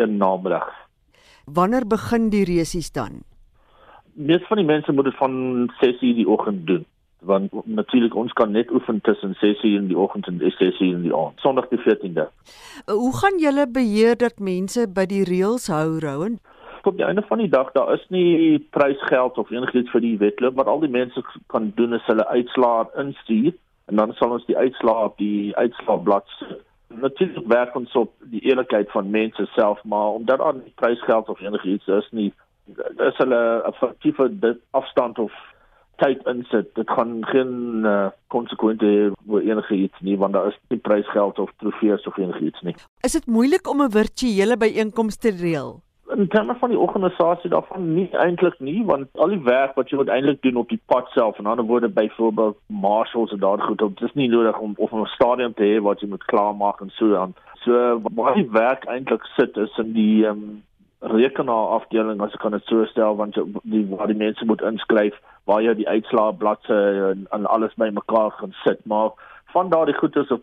[0.01, 0.67] in namiddag.
[1.45, 3.21] Wanneer begin die resies dan?
[4.13, 5.33] Mees van die mense moet dit van
[5.81, 6.85] 6:00 die oggend doen
[7.25, 11.15] want natuurlik ons kan net oefen tussen 6:00 in die oggend en 6:00 in die
[11.15, 11.39] aand.
[11.39, 12.29] Sondag die 14de.
[12.85, 16.39] Hoe gaan julle beheer dat mense by die reëls hou, Rowan?
[16.85, 20.55] Op die einde van die dag daar is nie prysgeld of enigiets vir die wedloop
[20.55, 23.53] wat al die mense kan doen is hulle uitslae instuur
[23.85, 26.61] en dan sal ons die uitslae op die uitslaagblad sit
[27.01, 31.41] natuurlik werk ons op die eerlikheid van mense self maar omdat daar nie prysgeld of
[31.41, 32.31] enigiets is nie
[33.07, 35.33] is hulle 'n faktiewe afstand of
[35.95, 40.57] tyd insit, dit gaan geen uh, konsekwente hê oor enige iets nie want daar is
[40.69, 42.75] nie prysgeld of trofees of enigiets nie.
[42.99, 45.84] Is dit moeilik om 'n virtuele byeenkoms te reël?
[46.15, 49.97] In terme van die organisasie daarvan nie eintlik nie want al die werk wat jy
[49.97, 53.97] uiteindelik doen op die pad self en ander woorde byvoorbeeld marshals en daar goed op
[53.99, 57.15] dis nie nodig om of 'n stadion te hê wat jy moet klaarmaak en so
[57.15, 57.35] aan.
[57.63, 60.63] So waar die werk eintlik sit is in die ehm um,
[60.99, 65.19] rekenaar afdeling as ek kan dit so stel want die waar die mense moet inskryf
[65.43, 69.11] waar jy die uitslae bladsy en, en alles bymekaar gaan sit maar
[69.53, 70.41] van daardie goedes op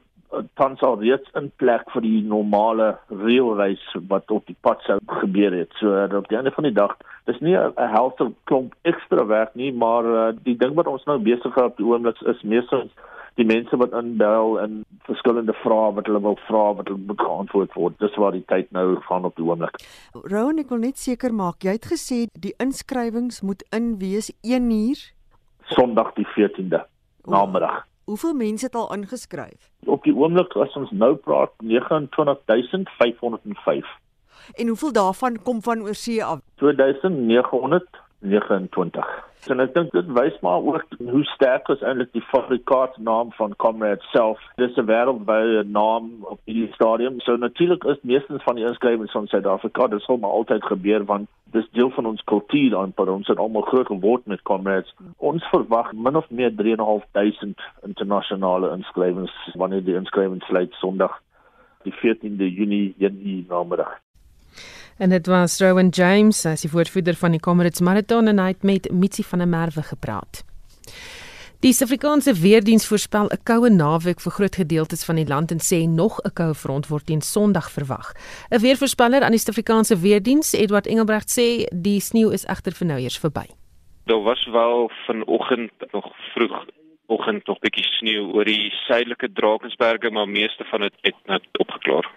[0.54, 5.52] tans al reeds in plek vir die normale reëlreis wat op die pad sou gebeur
[5.52, 5.72] het.
[5.80, 9.72] So op die einde van die dag, dis nie 'n helfte klomp ekstra werk nie,
[9.72, 12.88] maar uh, die ding wat ons nou besig is op die oomblik is meestal
[13.40, 17.72] die mense wat inbel en verskillende vrae wat hulle wil vra wat hulle moet geantwoord
[17.74, 17.98] word.
[17.98, 19.78] Dis waar die tyd nou gaan op die oomblik.
[20.12, 24.70] Rowan, ek wil net seker maak, jy het gesê die inskrywings moet in wees 1
[24.70, 25.00] uur
[25.72, 26.82] Sondag die 14de
[27.24, 27.86] namiddag.
[28.04, 29.70] Hoeveel mense het al ingeskryf?
[29.84, 33.86] Op die oomblik as ons nou praat 29505.
[34.54, 36.40] En hoeveel daarvan kom van oorsee af?
[38.22, 39.30] 2929.
[39.50, 44.04] En ek dink dit wys maar ook hoe sterk is eintlik die fabrikaatnaam van Comrade
[44.14, 44.40] self.
[44.56, 47.20] Dis 'n wêreldwye naam op die stadium.
[47.20, 51.28] So natuurlik is meestens van die inskrywings van Suid-Afrika, dit sal maar altyd gebeur want
[51.44, 54.94] dis deel van ons kultuur aan par ons het almal groot geword met Comrades.
[55.16, 61.20] Ons verwag min of meer 3.500 internasionale inskrywings wanneer die inskrywings sluit Sondag
[61.82, 63.98] die 14de Junie in namiddag.
[64.98, 68.62] En dit was Rowan James, is die voorvoerder van die Comrades Marathon en hy het
[68.62, 70.44] met Mitsi van der Merwe gepraat.
[71.62, 75.88] Die Suid-Afrikaanse weerdiens voorspel 'n koue naweek vir groot gedeeltes van die land en sê
[75.88, 78.12] nog 'n koue front word teen Sondag verwag.
[78.50, 83.00] 'n Weervoorspeller aan die Suid-Afrikaanse weerdiens, Edward Engelbrecht sê die sneeu is egter vir nou
[83.00, 83.46] eers verby.
[84.04, 86.64] Daar was wel vanoggend nog vroeg
[87.06, 92.08] oggend nog bietjie sneeu oor die suidelike Drakensberge, maar meeste van dit het net opgeklaar.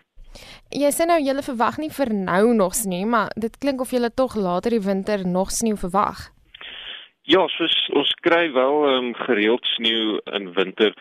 [0.71, 4.09] Jy sê nou jy verwag nie vir nou nog sneeu, maar dit klink of jy
[4.15, 6.29] tog later die winter nog sneeu verwag.
[7.25, 10.91] Ja, soos ons kry wel um, gereeld sneeu in winter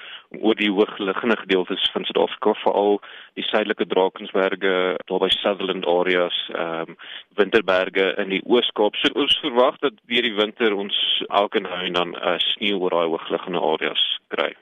[0.41, 2.97] oor die hoogliggende gedeeltes van Suid-Afrika, veral
[3.37, 4.73] die suidelike Drakensberge,
[5.05, 6.97] daar by Sutherland areas, ehm um,
[7.37, 8.97] Winterberge in die Oos-Kaap.
[9.03, 10.97] So ons verwag dat deur die winter ons
[11.29, 14.55] elke nou en dan uh, sneeu oor daai hoogliggende areas kry.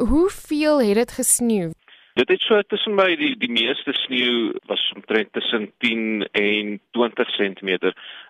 [0.00, 1.72] Hoeveel het dit gesneeu?
[2.14, 7.32] Dit het so tussen by die die meeste sneeu was omtrent tussen 10 en 20
[7.34, 7.72] cm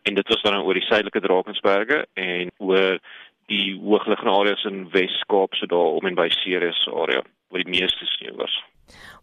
[0.08, 2.96] en dit was dan oor die suidelike Drakensberge en oor
[3.52, 7.20] die hoogliggende areas in Wes-Kaap so daar om en by Ceres area
[7.52, 8.56] waar die meeste sneeu was.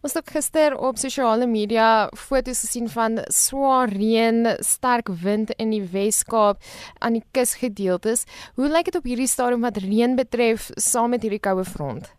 [0.06, 5.82] Ons het gister op sosiale media foto's gesien van swaar reën, sterk wind in die
[5.90, 6.62] Wes-Kaap
[7.02, 8.28] aan die kusgedeeltes.
[8.54, 12.14] Hoe lyk dit op hierdie stadium wat reën betref saam met hierdie koue front?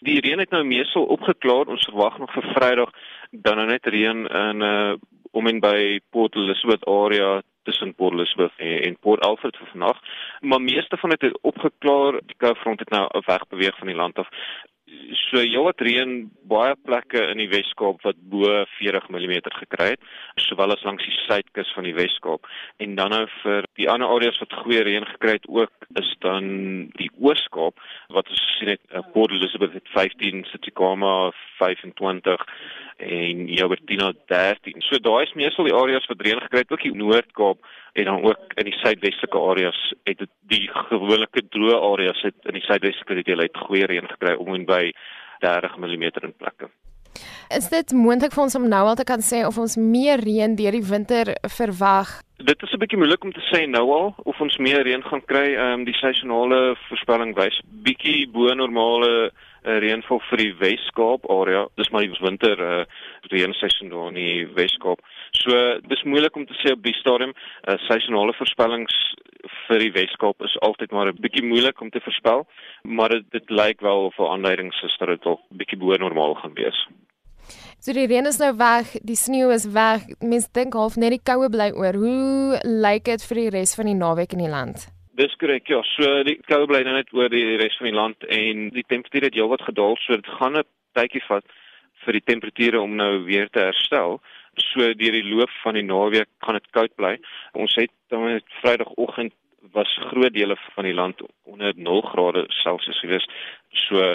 [0.00, 1.66] Die reën het nou meestal opgeklaar.
[1.72, 2.90] Ons verwag nog vir Vrydag
[3.30, 4.96] dan nou net reën in uh
[5.36, 9.98] om en by Port Elizabeth area tussen Port Elizabeth en, Port Alfred vir vandag.
[10.40, 12.20] Maar meeste van dit het opgeklaar.
[12.24, 14.28] Die koue front het nou wegbeweeg van die land af
[15.30, 16.12] so heelwat reën
[16.46, 18.46] baie plekke in die Wes-Kaap wat bo
[18.76, 20.04] 40 mm gekry het,
[20.46, 22.46] sowel as langs die suidkus van die Wes-Kaap.
[22.82, 26.46] En dan nou vir die ander areas wat goeie reën gekry het ook is dan
[27.00, 27.82] die Oos-Kaap
[28.14, 32.46] wat ons sien het uh, Port Elizabeth het 15, Tsitsikamma 25
[32.96, 34.80] en Joubertina 13.
[34.86, 38.22] So daai is meestal die areas wat reën gekry het, ook die Noord-Kaap en dan
[38.22, 43.24] ook in die suidwestelike areas het dit die gewone droë areas het in die suidwestelike
[43.24, 44.75] deel het goeie reën gekry om en by
[45.44, 46.70] 30 mm in plekke.
[47.48, 50.56] Is dit moontlik vir ons om nou al te kan sê of ons meer reën
[50.58, 52.18] deur die winter verwag?
[52.36, 55.24] Dit is 'n bietjie moeilik om te sê nou al of ons meer reën gaan
[55.24, 55.54] kry.
[55.54, 61.66] Ehm um, die seisonale voorspelling wys bietjie bo normale uh, reënval vir die Wes-Kaap area.
[61.76, 62.84] Dis maar die winter uh,
[63.30, 65.00] reënseisoen daar in die Wes-Kaap.
[65.42, 67.32] So dis moeilik om te sê op die stadium.
[67.68, 68.94] Uh, seisonale voorspellings
[69.66, 72.46] vir die Weskaap is altyd maar 'n bietjie moeilik om te voorspel,
[72.82, 76.34] maar dit, dit lyk wel of 'n aanduiding is dat dit dalk bietjie bo normaal
[76.34, 76.86] gaan wees.
[77.78, 80.02] So die reën is nou weg, die sneeu is weg.
[80.20, 81.94] Mense dink half net die koue bly oor.
[81.94, 84.88] Hoe lyk dit vir die res van die naweek in die land?
[85.14, 85.82] Dis korrek, ja.
[85.96, 89.28] So die koue bly nou net oor die res van die land en die temperatuur
[89.28, 91.44] het heelwat gedaal, so dit gaan 'n tydjie vat
[92.04, 94.20] vir die temperature om nou weer te herstel
[94.56, 97.16] so deur die loop van die naweek gaan dit koud bly.
[97.52, 99.34] Ons het dan Vrydagoggend
[99.72, 103.26] was groot dele van die land onder 0 grade Celsius gewees.
[103.88, 104.14] So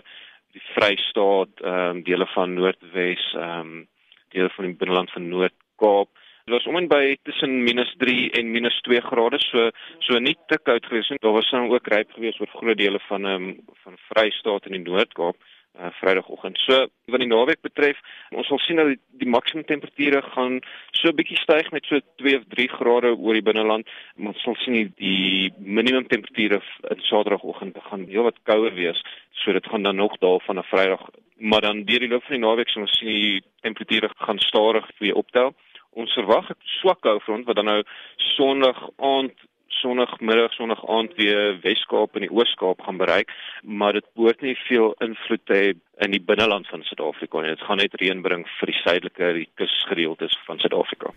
[0.55, 3.87] die Vrystaat, ehm um, dele van Noordwes, ehm um,
[4.31, 6.09] dele van die binneland van Noord-Kaap,
[6.45, 10.85] Dit was om en by tussen -3 en -2 grade, so so nie te koud
[10.85, 11.19] gewees nie.
[11.19, 14.71] Daar was dan ook ryp gewees oor groot dele van ehm um, van Vrystaat en
[14.71, 15.35] die Noord-Kaap
[15.79, 16.57] uh, Vrydagoggend.
[16.57, 17.99] So wat die naweek betref,
[18.35, 20.59] ons sal sien dat die, die maksimum temperature gaan
[20.91, 24.43] so 'n bietjie styg met so 2 of 3 grade oor die binneland, maar ons
[24.43, 29.01] sal sien die, die minimum temperature in Saterdagoggend gaan heelwat kouer wees.
[29.31, 32.35] So dit gaan dan nog daal van 'n Vrydag, maar dan deur die loop van
[32.39, 35.53] die naweek sal ons sien die temperature gaan stadig weer optel.
[35.93, 37.83] Ons verwag 'n swak koufront wat dan nou
[38.17, 39.33] Sondag aand
[39.81, 44.93] Sondagmiddag, Sondag aand weer Weskaap en die Oos-Kaap gaan bereik, maar dit behoort nie veel
[45.01, 45.73] invloed te hê
[46.05, 47.55] in die binneland van Suid-Afrika nie.
[47.55, 51.13] Dit gaan net reën bring vir die suidelike kusgedeeltes van Suid-Afrika.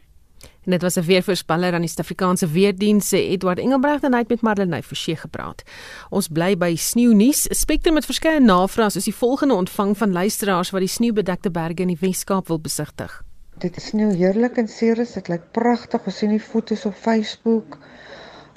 [0.64, 4.28] En dit was 'n weervoorspeller aan die Suid-Afrikaanse Weerdienste, se Edward Engelbregt en hy het
[4.28, 5.62] met Marlenae Forsie gepraat.
[6.10, 7.46] Ons bly by sneeunuus.
[7.50, 11.88] Spectrum met verskeie navrae is die volgende ontvang van luisteraars wat die sneeubedekte berge in
[11.88, 13.22] die Wes-Kaap wil besigtig.
[13.58, 15.12] Dit is sneeu heerlik in Ceres.
[15.12, 16.06] Dit lyk pragtig.
[16.06, 17.78] Ons sien die foto's op Facebook.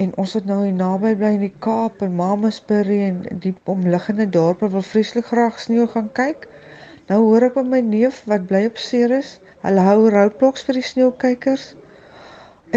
[0.03, 4.27] En ons het nou hier naby bly in die Kaap en Mamasbury en die omliggende
[4.35, 6.45] dorpe wil vreeslik graag sneeu gaan kyk.
[7.09, 9.31] Nou hoor ek van my neef wat bly op Ceres.
[9.63, 11.63] Hulle hou roadblocks vir die sneeukykers.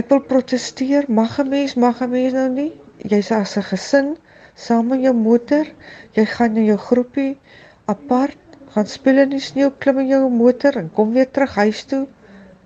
[0.00, 1.10] Ek wil proteseer.
[1.20, 2.72] Mag 'n mens, mag 'n mens nou nie.
[3.12, 4.08] Jy's as 'n gesin
[4.54, 5.68] saam met jou motor.
[6.16, 7.38] Jy gaan in jou groepie
[7.84, 8.38] apart
[8.72, 12.06] gaan speel in die sneeu, klim in jou motor en kom weer terug huis toe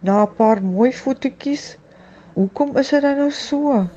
[0.00, 1.76] na 'n paar mooi fotootjies.
[2.34, 3.88] Hoekom is dit nou so?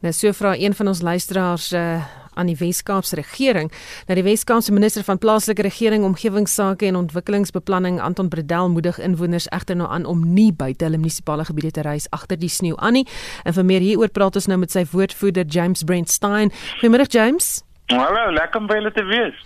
[0.00, 2.04] Nou so vra een van ons luisteraars uh,
[2.38, 3.70] aan die Wes-Kaapse regering.
[4.06, 9.76] Nou die Wes-Kaapse minister van plaaslike regering, omgewingsake en ontwikkelingsbeplanning, Anton Bredel, moedig inwoners egter
[9.76, 13.06] nou aan om nie buite hulle munisipale gebiede te reis agter die sneeu aan nie.
[13.44, 16.54] En vir meer hieroor praat ons nou met sy woordvoerder James Brentstein.
[16.78, 17.58] Goeiemôre James.
[17.88, 19.36] Hallo, lekker om by julle te wees.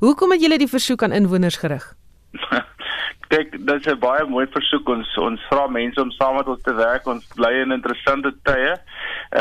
[0.00, 1.92] Hoekom het julle die versoek aan inwoners gerig?
[3.30, 4.88] Kyk, dit is 'n baie mooi versoek.
[4.88, 7.06] Ons ons vra mense om saam met ons te werk.
[7.06, 8.72] Ons bly in interessante tye.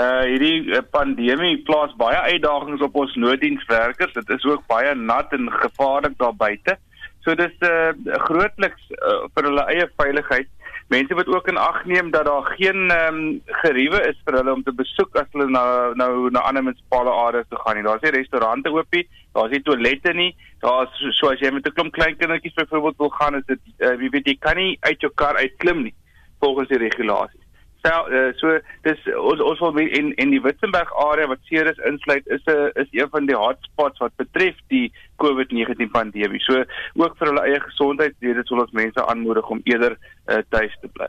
[0.01, 4.13] Uh hierdie uh, pandemie plaas baie uitdagings op ons nooddienswerkers.
[4.13, 6.77] Dit is ook baie nat en gevaarlik daar buite.
[7.25, 7.89] So dis uh,
[8.29, 10.47] grootliks uh, vir hulle eie veiligheid
[10.89, 14.53] mense moet ook in ag neem dat daar geen ehm um, geriewe is vir hulle
[14.53, 17.85] om te besoek as hulle nou nou na ander munisipale areas toe gaan nie.
[17.85, 20.31] Daar's nie restaurante oop nie, daar's nie toilette nie.
[20.65, 23.93] Daar's so, as jy met 'n klomp klein kindertjies byvoorbeeld wil gaan, is dit uh,
[24.01, 25.95] jy weet jy kan nie uit jou kar uitklim nie
[26.39, 27.38] volgens die regulasies.
[27.79, 32.27] So uh, so dis ons ons wil in in die Witzenberg area wat Ceres insluit
[32.27, 34.91] is 'n is een van die hotspots wat betref die
[35.23, 36.41] COVID-19 pandemie.
[36.43, 36.63] So
[36.95, 40.87] ook vir hulle eie gesondheid, dit sal ons mense aanmoedig om eerder uh, tuis te
[40.87, 41.07] bly.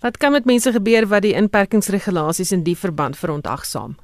[0.00, 3.96] Wat kan met mense gebeur wat die inperkingsregulasies in die verband verontagsaam?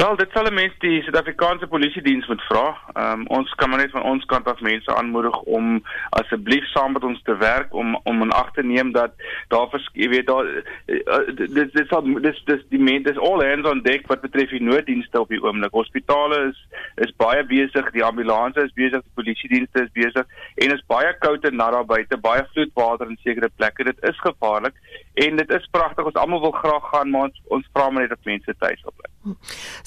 [0.00, 2.78] Wel, dit sal 'n mens die Suid-Afrikaanse Polisie Diens moet vra.
[2.92, 6.92] Ehm um, ons kan maar net van ons kant af mense aanmoedig om asseblief saam
[6.92, 9.12] met ons te werk om om in ag te neem dat
[9.48, 13.44] daar vers, jy weet daar uh, dit dit sal dis dis die mense dis all
[13.48, 15.72] hands on deck wat betref die nooddienste op die oomblik.
[15.72, 16.64] Hospitale is
[17.06, 21.12] is baie besig, die ambulanse is besig, die polisie dienste is besig en is baie
[21.18, 23.84] koud en nat daar buite, baie vloedwater in sekere plekke.
[23.84, 24.74] Dit is gevaarlik
[25.14, 26.04] en dit is pragtig.
[26.04, 29.08] Ons almal wil graag gaan, maar ons ons vra maar net dat mense tuis bly.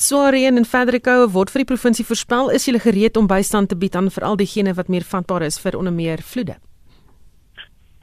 [0.04, 2.50] Swaar reën en verdere koue word vir die provinsie voorspel.
[2.52, 5.78] Is julle gereed om bystand te bied aan veral diegene wat meer vatbaar is vir
[5.80, 6.58] onder meer vloede?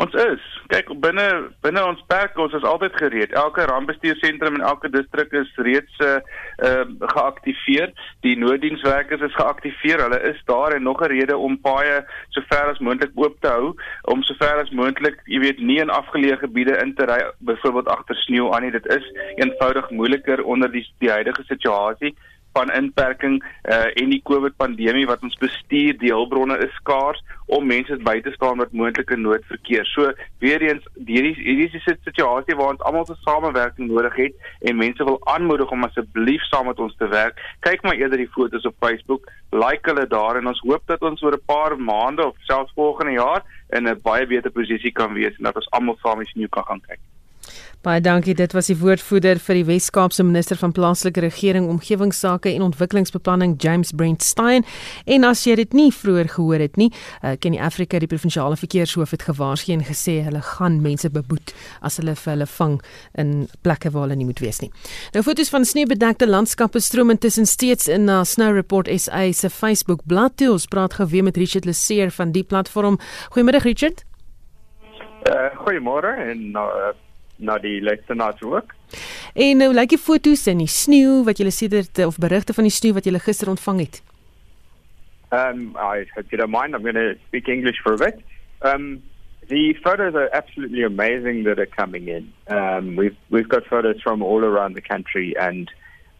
[0.00, 0.44] Ons is.
[0.72, 1.24] Kyk, binne
[1.64, 3.34] binne ons perk, ons is altyd gereed.
[3.36, 6.14] Elke rampbestuursentrum in elke distrik is reeds uh
[6.68, 7.92] uh geaktiveer.
[8.24, 10.00] Die nooddienswerkers is geaktiveer.
[10.06, 13.52] Hulle is daar en nog 'n rede om paaie so ver as moontlik oop te
[13.52, 13.74] hou
[14.14, 17.88] om so ver as moontlik, jy weet, nie in afgeleë gebiede in te ry byvoorbeeld
[17.88, 18.70] agter sneeu aan nie.
[18.70, 19.04] Dit is
[19.36, 22.16] eenvoudig moeiliker onder die die huidige situasie
[22.52, 27.66] van inperking uh, en die COVID pandemie wat ons bestuur, die hulpbronne is skaars om
[27.66, 29.86] mense by te staan met moontlike noodverkeer.
[29.90, 34.34] So weer eens hierdie hierdie is 'n situasie waar ons almal se samewerking nodig het
[34.60, 37.40] en mense wil aanmoedig om asseblief saam met ons te werk.
[37.60, 41.22] Kyk maar eerder die foto's op Facebook, like hulle daar en ons hoop dat ons
[41.22, 45.36] oor 'n paar maande of selfs volgende jaar in 'n baie beter posisie kan wees
[45.38, 47.00] en dat ons almal saam eens nuut kan gaan kyk.
[47.80, 48.34] Baie dankie.
[48.36, 53.94] Dit was die woordvoerder vir die Wes-Kaapse minister van plaaslike regering, omgewingsake en ontwikkelingsbeplanning, James
[53.96, 54.66] Brent Stein.
[55.08, 56.90] En as jy dit nie vroeër gehoor het nie,
[57.24, 61.54] uh, ken die Afrika die provinsiale verkeershoof het gewaarsku en gesê hulle gaan mense beboet
[61.80, 62.78] as hulle vir hulle vang
[63.24, 64.68] in plekke waar hulle nie moet wees nie.
[65.16, 70.04] Nou foto's van sneeubedekte landskappe stroom intussen steeds in na Snow Report SA se Facebook
[70.04, 70.52] bladsy.
[70.52, 73.00] Ons praat gou weer met Richard Leseer van die platform.
[73.32, 74.04] Goeiemôre Richard.
[75.24, 76.92] Uh, goeiemôre en uh,
[77.41, 78.74] na die luisteraars ook.
[79.34, 82.74] En nou lyk die foto's in die sneeu wat jy sedert of berigte van die
[82.74, 84.03] sneeu wat jy gister ontvang het.
[85.30, 88.20] Um I hope you don't mind I'm going to speak English for a bit.
[88.61, 89.03] Um
[89.51, 92.32] The photos are absolutely amazing that are coming in.
[92.47, 95.68] Um, we've we've got photos from all around the country, and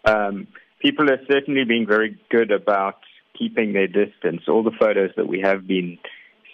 [0.03, 0.47] um,
[0.81, 2.97] people are certainly being very good about
[3.37, 4.41] keeping their distance.
[4.49, 5.97] All the photos that we have been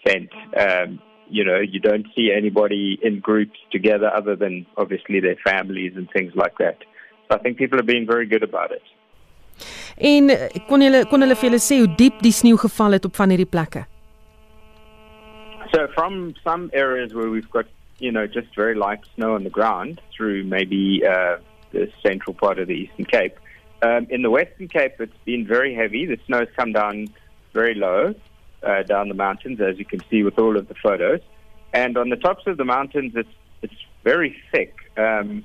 [0.06, 5.38] sent, um, you know, you don't see anybody in groups together other than obviously their
[5.44, 6.78] families and things like that.
[7.28, 8.84] So I think people are being very good about it.
[9.98, 10.30] En
[10.70, 13.34] kon hulle kon hulle vir julle sê hoe diep die sneeu geval het op van
[13.34, 13.88] hierdie plekke?
[15.74, 17.66] So from some areas where we've got,
[18.00, 21.38] you know, just very light snow on the ground through maybe uh,
[21.72, 23.36] the central part of the Eastern Cape,
[23.82, 26.06] um, in the Western Cape it's been very heavy.
[26.06, 27.08] The snow's come down
[27.54, 28.14] very low
[28.64, 31.22] uh, down the mountains, as you can see with all of the photos.
[31.74, 33.30] And on the tops of the mountains, it's
[33.62, 34.76] it's very thick.
[34.98, 35.44] Um,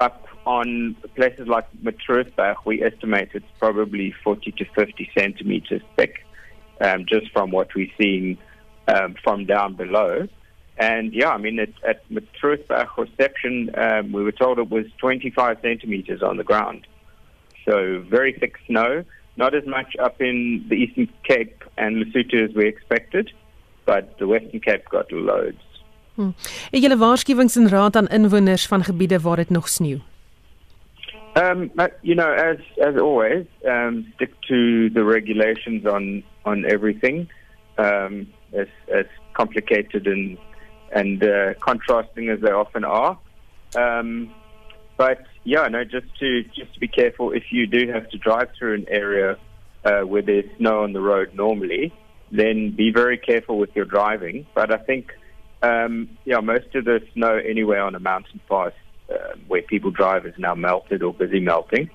[0.00, 6.26] up on places like Matroosberg, we estimate it's probably 40 to 50 centimeters thick,
[6.80, 8.38] um, just from what we're seeing
[8.88, 10.28] um, from down below.
[10.76, 15.58] And yeah, I mean, at, at Matroosberg reception, um, we were told it was 25
[15.62, 16.86] centimeters on the ground.
[17.66, 19.04] So very thick snow,
[19.34, 23.32] not as much up in the Eastern Cape and Lesotho as we expected,
[23.84, 25.62] but the Western Cape got loads.
[26.14, 26.32] Hmm.
[26.70, 29.98] Het julle waarskuwings en raad aan inwoners van gebiede waar dit nog sneeu?
[31.34, 37.28] Um, but, you know, as as always, um, stick to the regulations on on everything.
[37.76, 40.38] Um, as as complicated and
[40.92, 43.18] and uh, contrasting as they often are.
[43.76, 44.30] Um,
[44.96, 48.48] but yeah, no, just to just to be careful if you do have to drive
[48.58, 49.38] through an area
[49.84, 51.92] uh, where there's snow on the road normally,
[52.30, 54.46] then be very careful with your driving.
[54.54, 55.12] But I think
[55.62, 58.72] um, yeah, most of the snow anyway on a mountain pass
[59.10, 61.90] uh, where people drive is now melted or busy melting.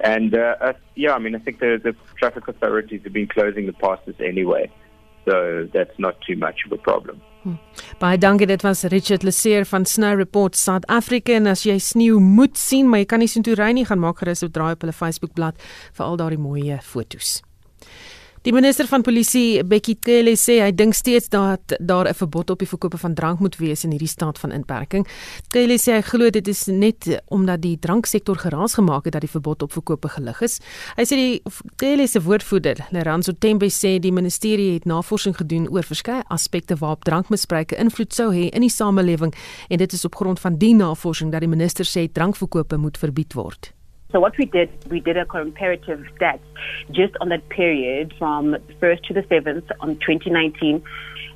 [0.00, 3.66] And uh, uh, yeah, I mean, I think the, the traffic authorities have been closing
[3.66, 4.70] the passes anyway.
[5.24, 7.22] So that's not too much of a problem.
[7.42, 7.58] Hmm.
[7.98, 12.20] Baie dankie dit was Richard Leseer van Snow Report South Africa en as jy sneeu
[12.22, 14.72] moet sien maar jy kan nie sien toe ry nie gaan maak gerus 'n draai
[14.72, 15.54] op hulle Facebookblad
[15.92, 17.42] vir al daardie mooi foto's.
[18.42, 22.58] Die minister van polisie, Bekkie Cele, sê hy dink steeds dat daar 'n verbod op
[22.58, 25.06] die verkoop van drank moet wees in hierdie staat van inperking.
[25.52, 29.30] Cele sê hy glo dit is net omdat die dranksektor geraas gemaak het dat die
[29.30, 30.58] verbod op verkope gelig is.
[30.96, 31.42] Hy sê die
[31.76, 37.04] Cele se woordvoerder, Leranzo Tembe sê die ministerie het navorsing gedoen oor verskeie aspekte waarop
[37.04, 39.32] drankmisbruike invloed sou hê in die samelewing
[39.68, 43.34] en dit is op grond van die navorsing dat die minister sê drankverkope moet verbied
[43.34, 43.72] word.
[44.12, 46.40] So what we did, we did a comparative stats
[46.90, 50.84] just on that period from the 1st to the 7th on 2019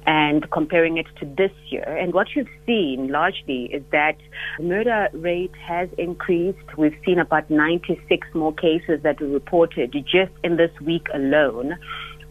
[0.06, 1.82] and comparing it to this year.
[1.82, 4.18] And what you've seen largely is that
[4.60, 6.76] murder rate has increased.
[6.76, 11.78] We've seen about 96 more cases that were reported just in this week alone.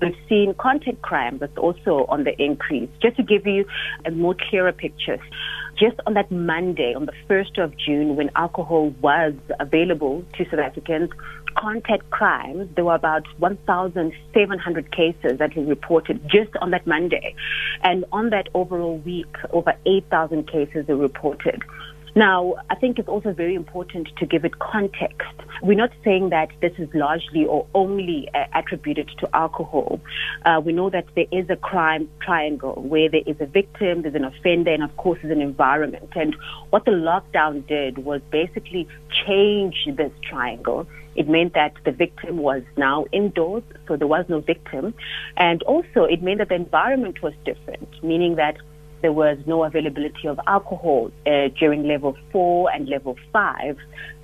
[0.01, 2.89] We've seen content crime that's also on the increase.
[3.01, 3.65] Just to give you
[4.05, 5.17] a more clearer picture,
[5.77, 10.59] just on that Monday, on the 1st of June, when alcohol was available to South
[10.59, 11.09] Africans,
[11.55, 17.35] contact crimes, there were about 1,700 cases that were reported just on that Monday.
[17.81, 21.63] And on that overall week, over 8,000 cases were reported.
[22.17, 25.37] Now, I think it's also very important to give it context.
[25.61, 29.99] We're not saying that this is largely or only uh, attributed to alcohol.
[30.45, 34.15] Uh, we know that there is a crime triangle where there is a victim, there's
[34.15, 36.09] an offender, and of course, there's an environment.
[36.15, 36.37] And
[36.69, 38.87] what the lockdown did was basically
[39.25, 40.87] change this triangle.
[41.17, 44.93] It meant that the victim was now indoors, so there was no victim.
[45.35, 48.55] And also, it meant that the environment was different, meaning that
[49.05, 53.77] there was no availability of alcohol uh, during level four and level five.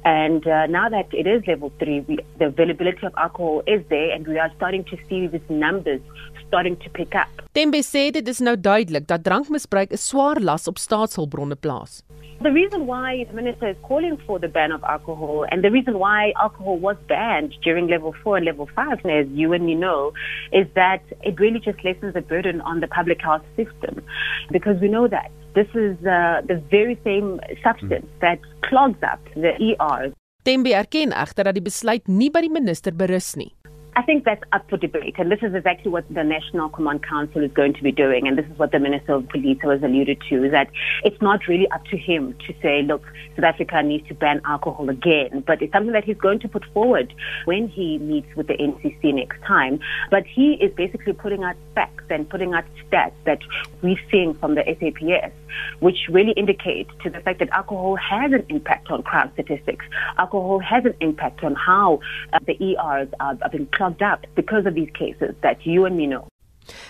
[0.03, 4.09] And uh, now that it is level three, we, the availability of alcohol is there,
[4.15, 6.01] and we are starting to see these numbers
[6.47, 7.29] starting to pick up.
[7.53, 12.01] Tembe sê dit is nou duidelik dat drankmisbruik 'n swaar las op staatshulpbronne plaas.
[12.41, 15.99] The reason why the minister is calling for the ban of alcohol and the reason
[15.99, 20.11] why alcohol was banned during level four and level five, as you and me know,
[20.51, 24.03] is that it really just lessens the burden on the public health system.
[24.49, 29.53] Because we know that this is uh, the very same substance that clogs up the
[29.61, 30.11] ERs.
[30.41, 33.51] Tembe erken egter dat die besluit nie by die minister berus nie.
[33.93, 37.43] I think that's up for debate, and this is exactly what the National Command Council
[37.43, 40.21] is going to be doing, and this is what the Minister of Police has alluded
[40.29, 40.69] to, is that
[41.03, 43.03] it's not really up to him to say, look,
[43.35, 46.63] South Africa needs to ban alcohol again, but it's something that he's going to put
[46.73, 47.13] forward
[47.43, 49.81] when he meets with the NCC next time.
[50.09, 53.39] But he is basically putting out facts and putting out stats that
[53.81, 55.33] we're seeing from the SAPS,
[55.79, 59.85] which really indicate to the fact that alcohol has an impact on crime statistics.
[60.17, 61.99] Alcohol has an impact on how
[62.33, 65.95] uh, the ERs are, are being clogged up because of these cases that you and
[65.97, 66.27] me know.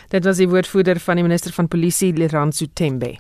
[0.10, 3.16] Dit was die woordvoerder van die minister van Polisie, Leranzo Tembe.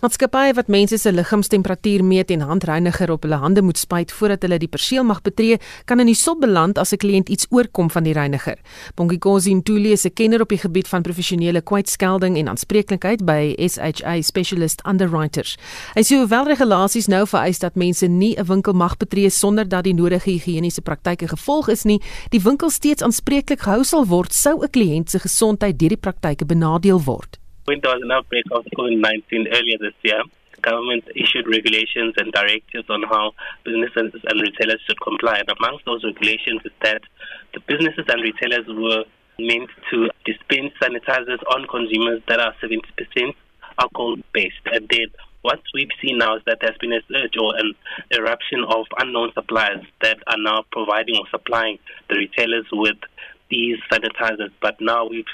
[0.00, 4.56] Maatskappye wat mense se liggaamstemperatuur meet en handreiniger op hulle hande moet spuit voordat hulle
[4.62, 8.02] die perseel mag betree, kan in die sop beland as 'n kliënt iets oorkom van
[8.02, 8.56] die reiniger.
[8.94, 14.22] Bongikosi Ntuli is 'n kenner op die gebied van professionele kwytskelding en aanspreeklikheid by SHA
[14.22, 15.58] Specialist Underwriters.
[15.94, 19.84] Hy sê hoewel regulasies nou vereis dat mense nie 'n winkel mag betree sonder dat
[19.84, 24.62] die nodige higiëniese praktyke gevolg is nie, die winkel steeds aanspreeklik gehou sal word sou
[24.62, 27.40] 'n kliënt se gesondheid deur die praktyke benadeel word.
[27.64, 30.22] When there was an outbreak of COVID-19 earlier this year,
[30.62, 33.32] government issued regulations and directives on how
[33.64, 35.38] businesses and retailers should comply.
[35.38, 37.02] And amongst those regulations is that
[37.54, 39.04] the businesses and retailers were
[39.38, 43.34] meant to dispense sanitizers on consumers that are 70%
[43.80, 44.60] alcohol based.
[44.66, 45.08] And then
[45.42, 47.72] what we've seen now is that there's been a surge or an
[48.12, 52.98] eruption of unknown suppliers that are now providing or supplying the retailers with
[53.50, 54.52] these sanitizers.
[54.60, 55.24] But now we've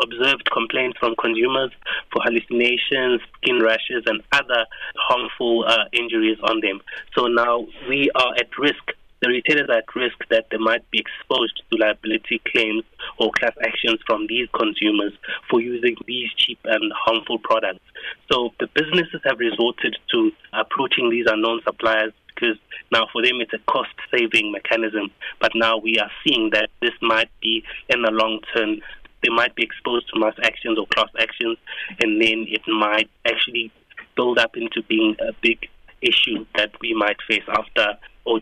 [0.00, 1.70] observed complaints from consumers
[2.12, 6.80] for hallucinations, skin rashes, and other harmful uh, injuries on them.
[7.16, 8.82] So now we are at risk.
[9.20, 12.84] The retailers are at risk that they might be exposed to liability claims
[13.18, 15.12] or class actions from these consumers
[15.50, 17.84] for using these cheap and harmful products.
[18.30, 22.56] So the businesses have resorted to approaching these unknown suppliers because
[22.92, 25.10] now for them it's a cost saving mechanism.
[25.40, 28.80] But now we are seeing that this might be in the long term
[29.22, 31.58] they might be exposed to mass actions or class actions,
[32.00, 33.72] and then it might actually
[34.16, 35.68] build up into being a big
[36.02, 37.94] issue that we might face after
[38.24, 38.40] or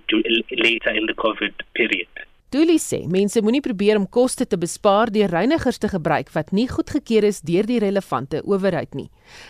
[0.51, 2.09] later in the COVID period.
[2.55, 6.69] Dooley sê mense moenie probeer om koste te bespaar deur reinigers te gebruik wat nie
[6.71, 9.09] goedgekeur is deur die relevante owerheid nie.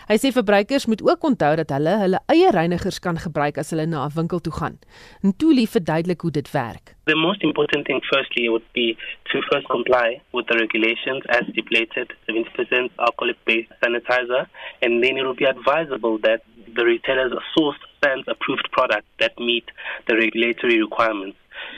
[0.09, 3.85] Hy sê verbruikers moet ook onthou dat hulle hulle eie reinigers kan gebruik as hulle
[3.85, 4.81] na 'n winkel toe gaan.
[5.37, 6.97] Dooley verduidelik hoe dit werk.
[7.05, 8.97] The most important thing firstly would be
[9.31, 14.49] to first comply with the regulations as stipulated, 70% alcohol-based sanitizer,
[14.81, 16.41] and then it would be advisable that
[16.77, 19.65] the retailers source SANS approved products that meet
[20.07, 21.37] the regulatory requirements.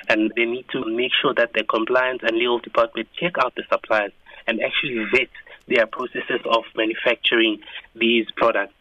[0.09, 3.65] And they need to make sure that the compliance and legal department check out the
[3.71, 4.13] suppliers
[4.47, 5.29] and actually vet
[5.69, 7.61] their processes of manufacturing
[7.95, 8.73] these products.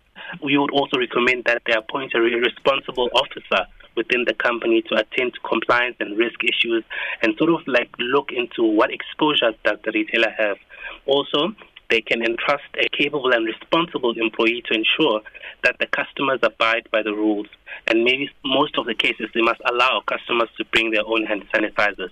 [0.42, 5.34] We would also recommend that they appoint a responsible officer within the company to attend
[5.34, 6.84] to compliance and risk issues
[7.22, 10.58] and sort of like look into what exposures does the retailer have.
[11.06, 11.54] Also,
[11.90, 15.22] they can entrust a capable and responsible employee to ensure
[15.64, 17.48] that the customers abide by the rules.
[17.88, 21.44] And maybe most of the cases, they must allow customers to bring their own hand
[21.54, 22.12] sanitizers.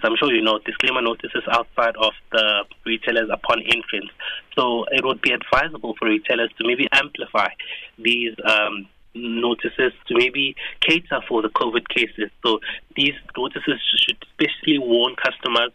[0.00, 4.10] So I'm sure you know, disclaimer notices outside of the retailers upon entrance.
[4.56, 7.48] So it would be advisable for retailers to maybe amplify
[7.98, 12.30] these um, notices to maybe cater for the COVID cases.
[12.44, 12.60] So
[12.94, 15.72] these notices should especially warn customers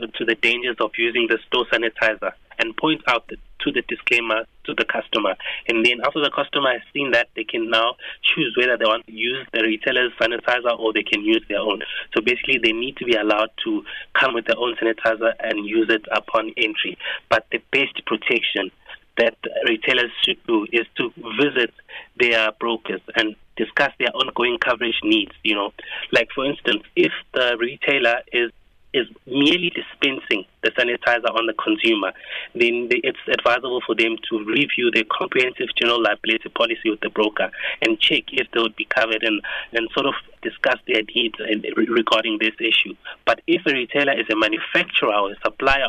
[0.00, 4.44] uh, to the dangers of using the store sanitizer and point out to the disclaimer
[4.64, 5.34] to the customer.
[5.68, 9.06] And then after the customer has seen that, they can now choose whether they want
[9.06, 11.80] to use the retailer's sanitizer or they can use their own.
[12.14, 13.82] So basically, they need to be allowed to
[14.18, 16.96] come with their own sanitizer and use it upon entry.
[17.28, 18.70] But the best protection
[19.18, 19.36] that
[19.68, 21.10] retailers should do is to
[21.40, 21.72] visit
[22.18, 25.32] their brokers and discuss their ongoing coverage needs.
[25.42, 25.72] You know,
[26.12, 28.50] like for instance, if the retailer is
[28.94, 32.12] is merely dispensing the sanitizer on the consumer,
[32.54, 37.50] then it's advisable for them to review their comprehensive general liability policy with the broker
[37.82, 39.42] and check if they would be covered and,
[39.72, 41.34] and sort of discuss their needs
[41.76, 42.94] regarding this issue.
[43.26, 45.88] But if a retailer is a manufacturer or a supplier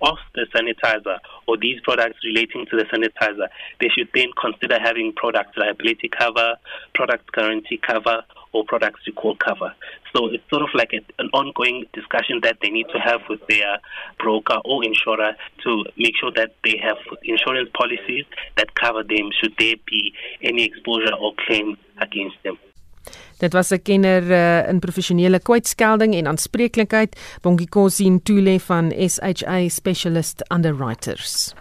[0.00, 3.48] of the sanitizer or these products relating to the sanitizer,
[3.80, 6.56] they should then consider having product liability cover,
[6.94, 8.22] product guarantee cover,
[8.54, 9.74] or products to call cover.
[10.14, 13.40] So it's sort of like a, an ongoing discussion that they need to have with
[13.48, 13.78] their
[14.18, 18.24] broker or insurer to make sure that they have insurance policies
[18.56, 22.56] that cover them should there be any exposure or claim against them.
[23.38, 29.68] Dit was 'n kenner uh, in professionele kwytskelding en aanspreeklikheid, Bongie Kosin Tule van SHA
[29.68, 31.54] Specialist Underwriters.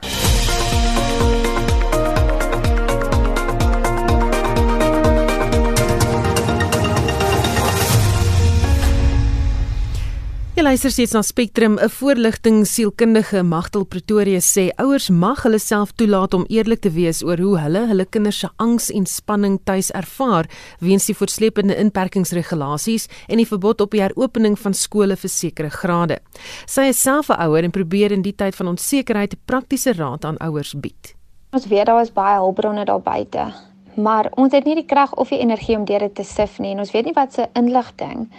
[10.53, 15.91] Jy luister steeds na Spectrum, 'n voorligting sielkundige Magtel Pretoria sê ouers mag hulle self
[15.91, 19.89] toelaat om eerlik te wees oor hoe hulle hulle kinders se angs en spanning tuis
[19.91, 20.45] ervaar
[20.79, 26.19] weens die voortsleepende inperkingsregulasies en die verbod op die heropening van skole vir sekere grade.
[26.67, 30.37] Sy is self 'n ouer en probeer in die tyd van onsekerheid praktiese raad aan
[30.37, 31.15] ouers bied.
[31.53, 33.53] Ons weet daar is baie hulpbronne daar buite,
[33.95, 36.79] maar ons het nie die krag of die energie om dit te sif nie en
[36.79, 38.29] ons weet nie wat se inligting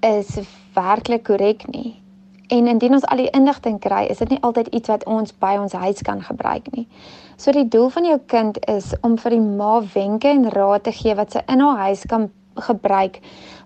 [0.00, 0.38] is
[0.74, 1.96] werklik korrek nie.
[2.50, 5.54] En indien ons al die inligting kry, is dit nie altyd iets wat ons by
[5.60, 6.88] ons huis kan gebruik nie.
[7.36, 10.92] So die doel van jou kind is om vir die ma wenke en raad te
[10.92, 12.30] gee wat sy in haar huis kan
[12.60, 13.20] gebruik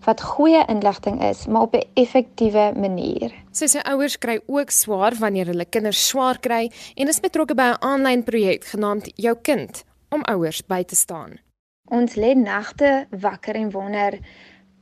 [0.05, 3.32] wat goeie inligting is, maar op 'n effektiewe manier.
[3.51, 7.72] Sy sê ouers kry ook swaar wanneer hulle kinders swaar kry en is betrokke by
[7.72, 11.39] 'n aanlyn projek genaamd Jou Kind om ouers by te staan.
[11.91, 14.18] Ons lê nagte wakker en wonder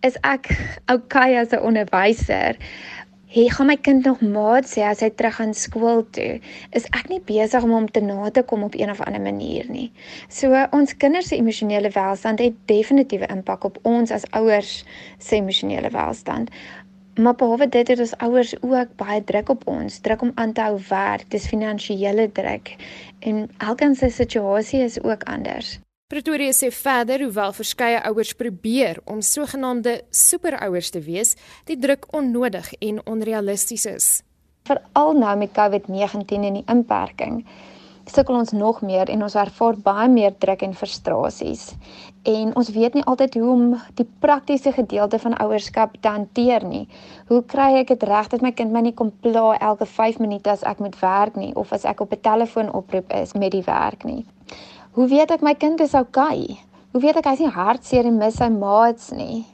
[0.03, 0.49] is ek
[0.91, 2.57] okay as 'n onderwyser?
[3.33, 6.41] Hey, gaan my kind nog maat sê as hy terug aan skool toe?
[6.79, 9.71] Is ek nie besig om hom te na te kom op een of ander manier
[9.71, 9.93] nie?
[10.29, 14.85] So ons kinders se emosionele welstand het definitiewe impak op ons as ouers
[15.19, 16.51] se emosionele welstand.
[17.15, 20.67] Maar behalwe dit het ons ouers ook baie druk op ons, druk om aan te
[20.67, 22.75] hou werk, dis finansiële druk
[23.21, 25.79] en elkeen se situasie is ook anders.
[26.13, 31.31] Pretoria sê verder hoewel verskeie ouers probeer om sogenaamde superouers te wees,
[31.65, 34.09] die druk onnodig en onrealisties is.
[34.69, 37.39] Veral nou met COVID-19 en die inperking
[38.11, 41.69] sukkel ons nog meer en ons ervaar baie meer druk en frustrasies.
[42.29, 43.65] En ons weet nie altyd hoe om
[43.99, 46.85] die praktiese gedeelte van ouerskap te hanteer nie.
[47.31, 50.51] Hoe kry ek dit reg dat my kind my nie kom pla elke 5 minute
[50.51, 53.65] as ek moet werk nie of as ek op 'n telefoon oproep is met die
[53.67, 54.25] werk nie.
[54.93, 55.95] Hoe weet ek my kind is?
[55.97, 56.59] Okay?
[56.93, 59.47] Hoe weet ek hy's nie hartseer en mis sy maats nie?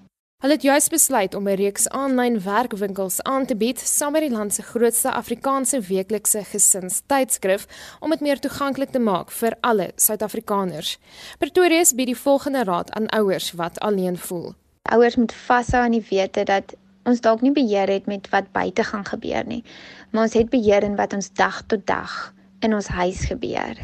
[0.42, 4.34] Hulle het juis besluit om 'n reeks aanlyn werkwinkels aan te bied saam met die
[4.34, 7.66] land se grootste Afrikaanse weeklikse gesinstydskrif
[8.00, 10.98] om dit meer toeganklik te maak vir alle Suid-Afrikaners.
[11.38, 14.54] Pretoria bied die volgende raad aan ouers wat alleen voel.
[14.90, 16.74] Ouers moet vashou aan die wete dat
[17.04, 19.64] ons dalk nie beheer het met wat buite gaan gebeur nie,
[20.10, 23.78] maar ons het beheer in wat ons dag tot dag in ons huis gebeur.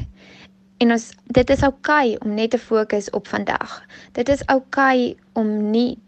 [0.78, 3.82] En ons dit is oukei okay om net te fokus op vandag.
[4.12, 5.98] Dit is oukei okay om nie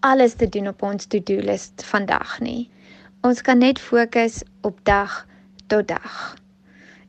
[0.00, 2.70] alles te doen op ons to-do list vandag nie.
[3.26, 5.26] Ons kan net fokus op dag
[5.66, 6.36] tot dag.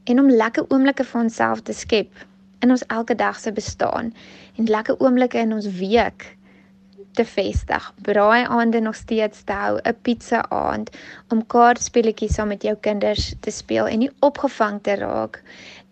[0.04, 2.26] En om lekker oomblikke vir onsself te skep
[2.66, 4.14] in ons elke dag se bestaan
[4.56, 6.38] en lekker oomblikke in ons week
[7.18, 7.94] te vestig.
[8.06, 10.90] Braai aande nog steeds te hou, 'n pizza aand
[11.34, 15.42] om kaartspelletjies saam met jou kinders te speel en nie opgevang te raak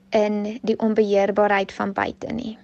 [0.10, 2.58] in die onbeheerbaarheid van buite nie.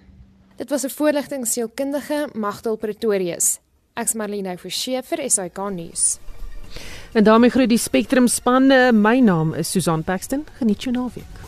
[0.56, 3.58] Dit was 'n voorligtingsielkundige Magdal Pretorius.
[3.94, 6.18] Ek's Marlene Forsie vir SAK nuus.
[7.12, 8.92] En daarmee groet die Spectrum spanne.
[8.92, 10.46] My naam is Susan Paxton.
[10.58, 11.41] Geniet jou naweek.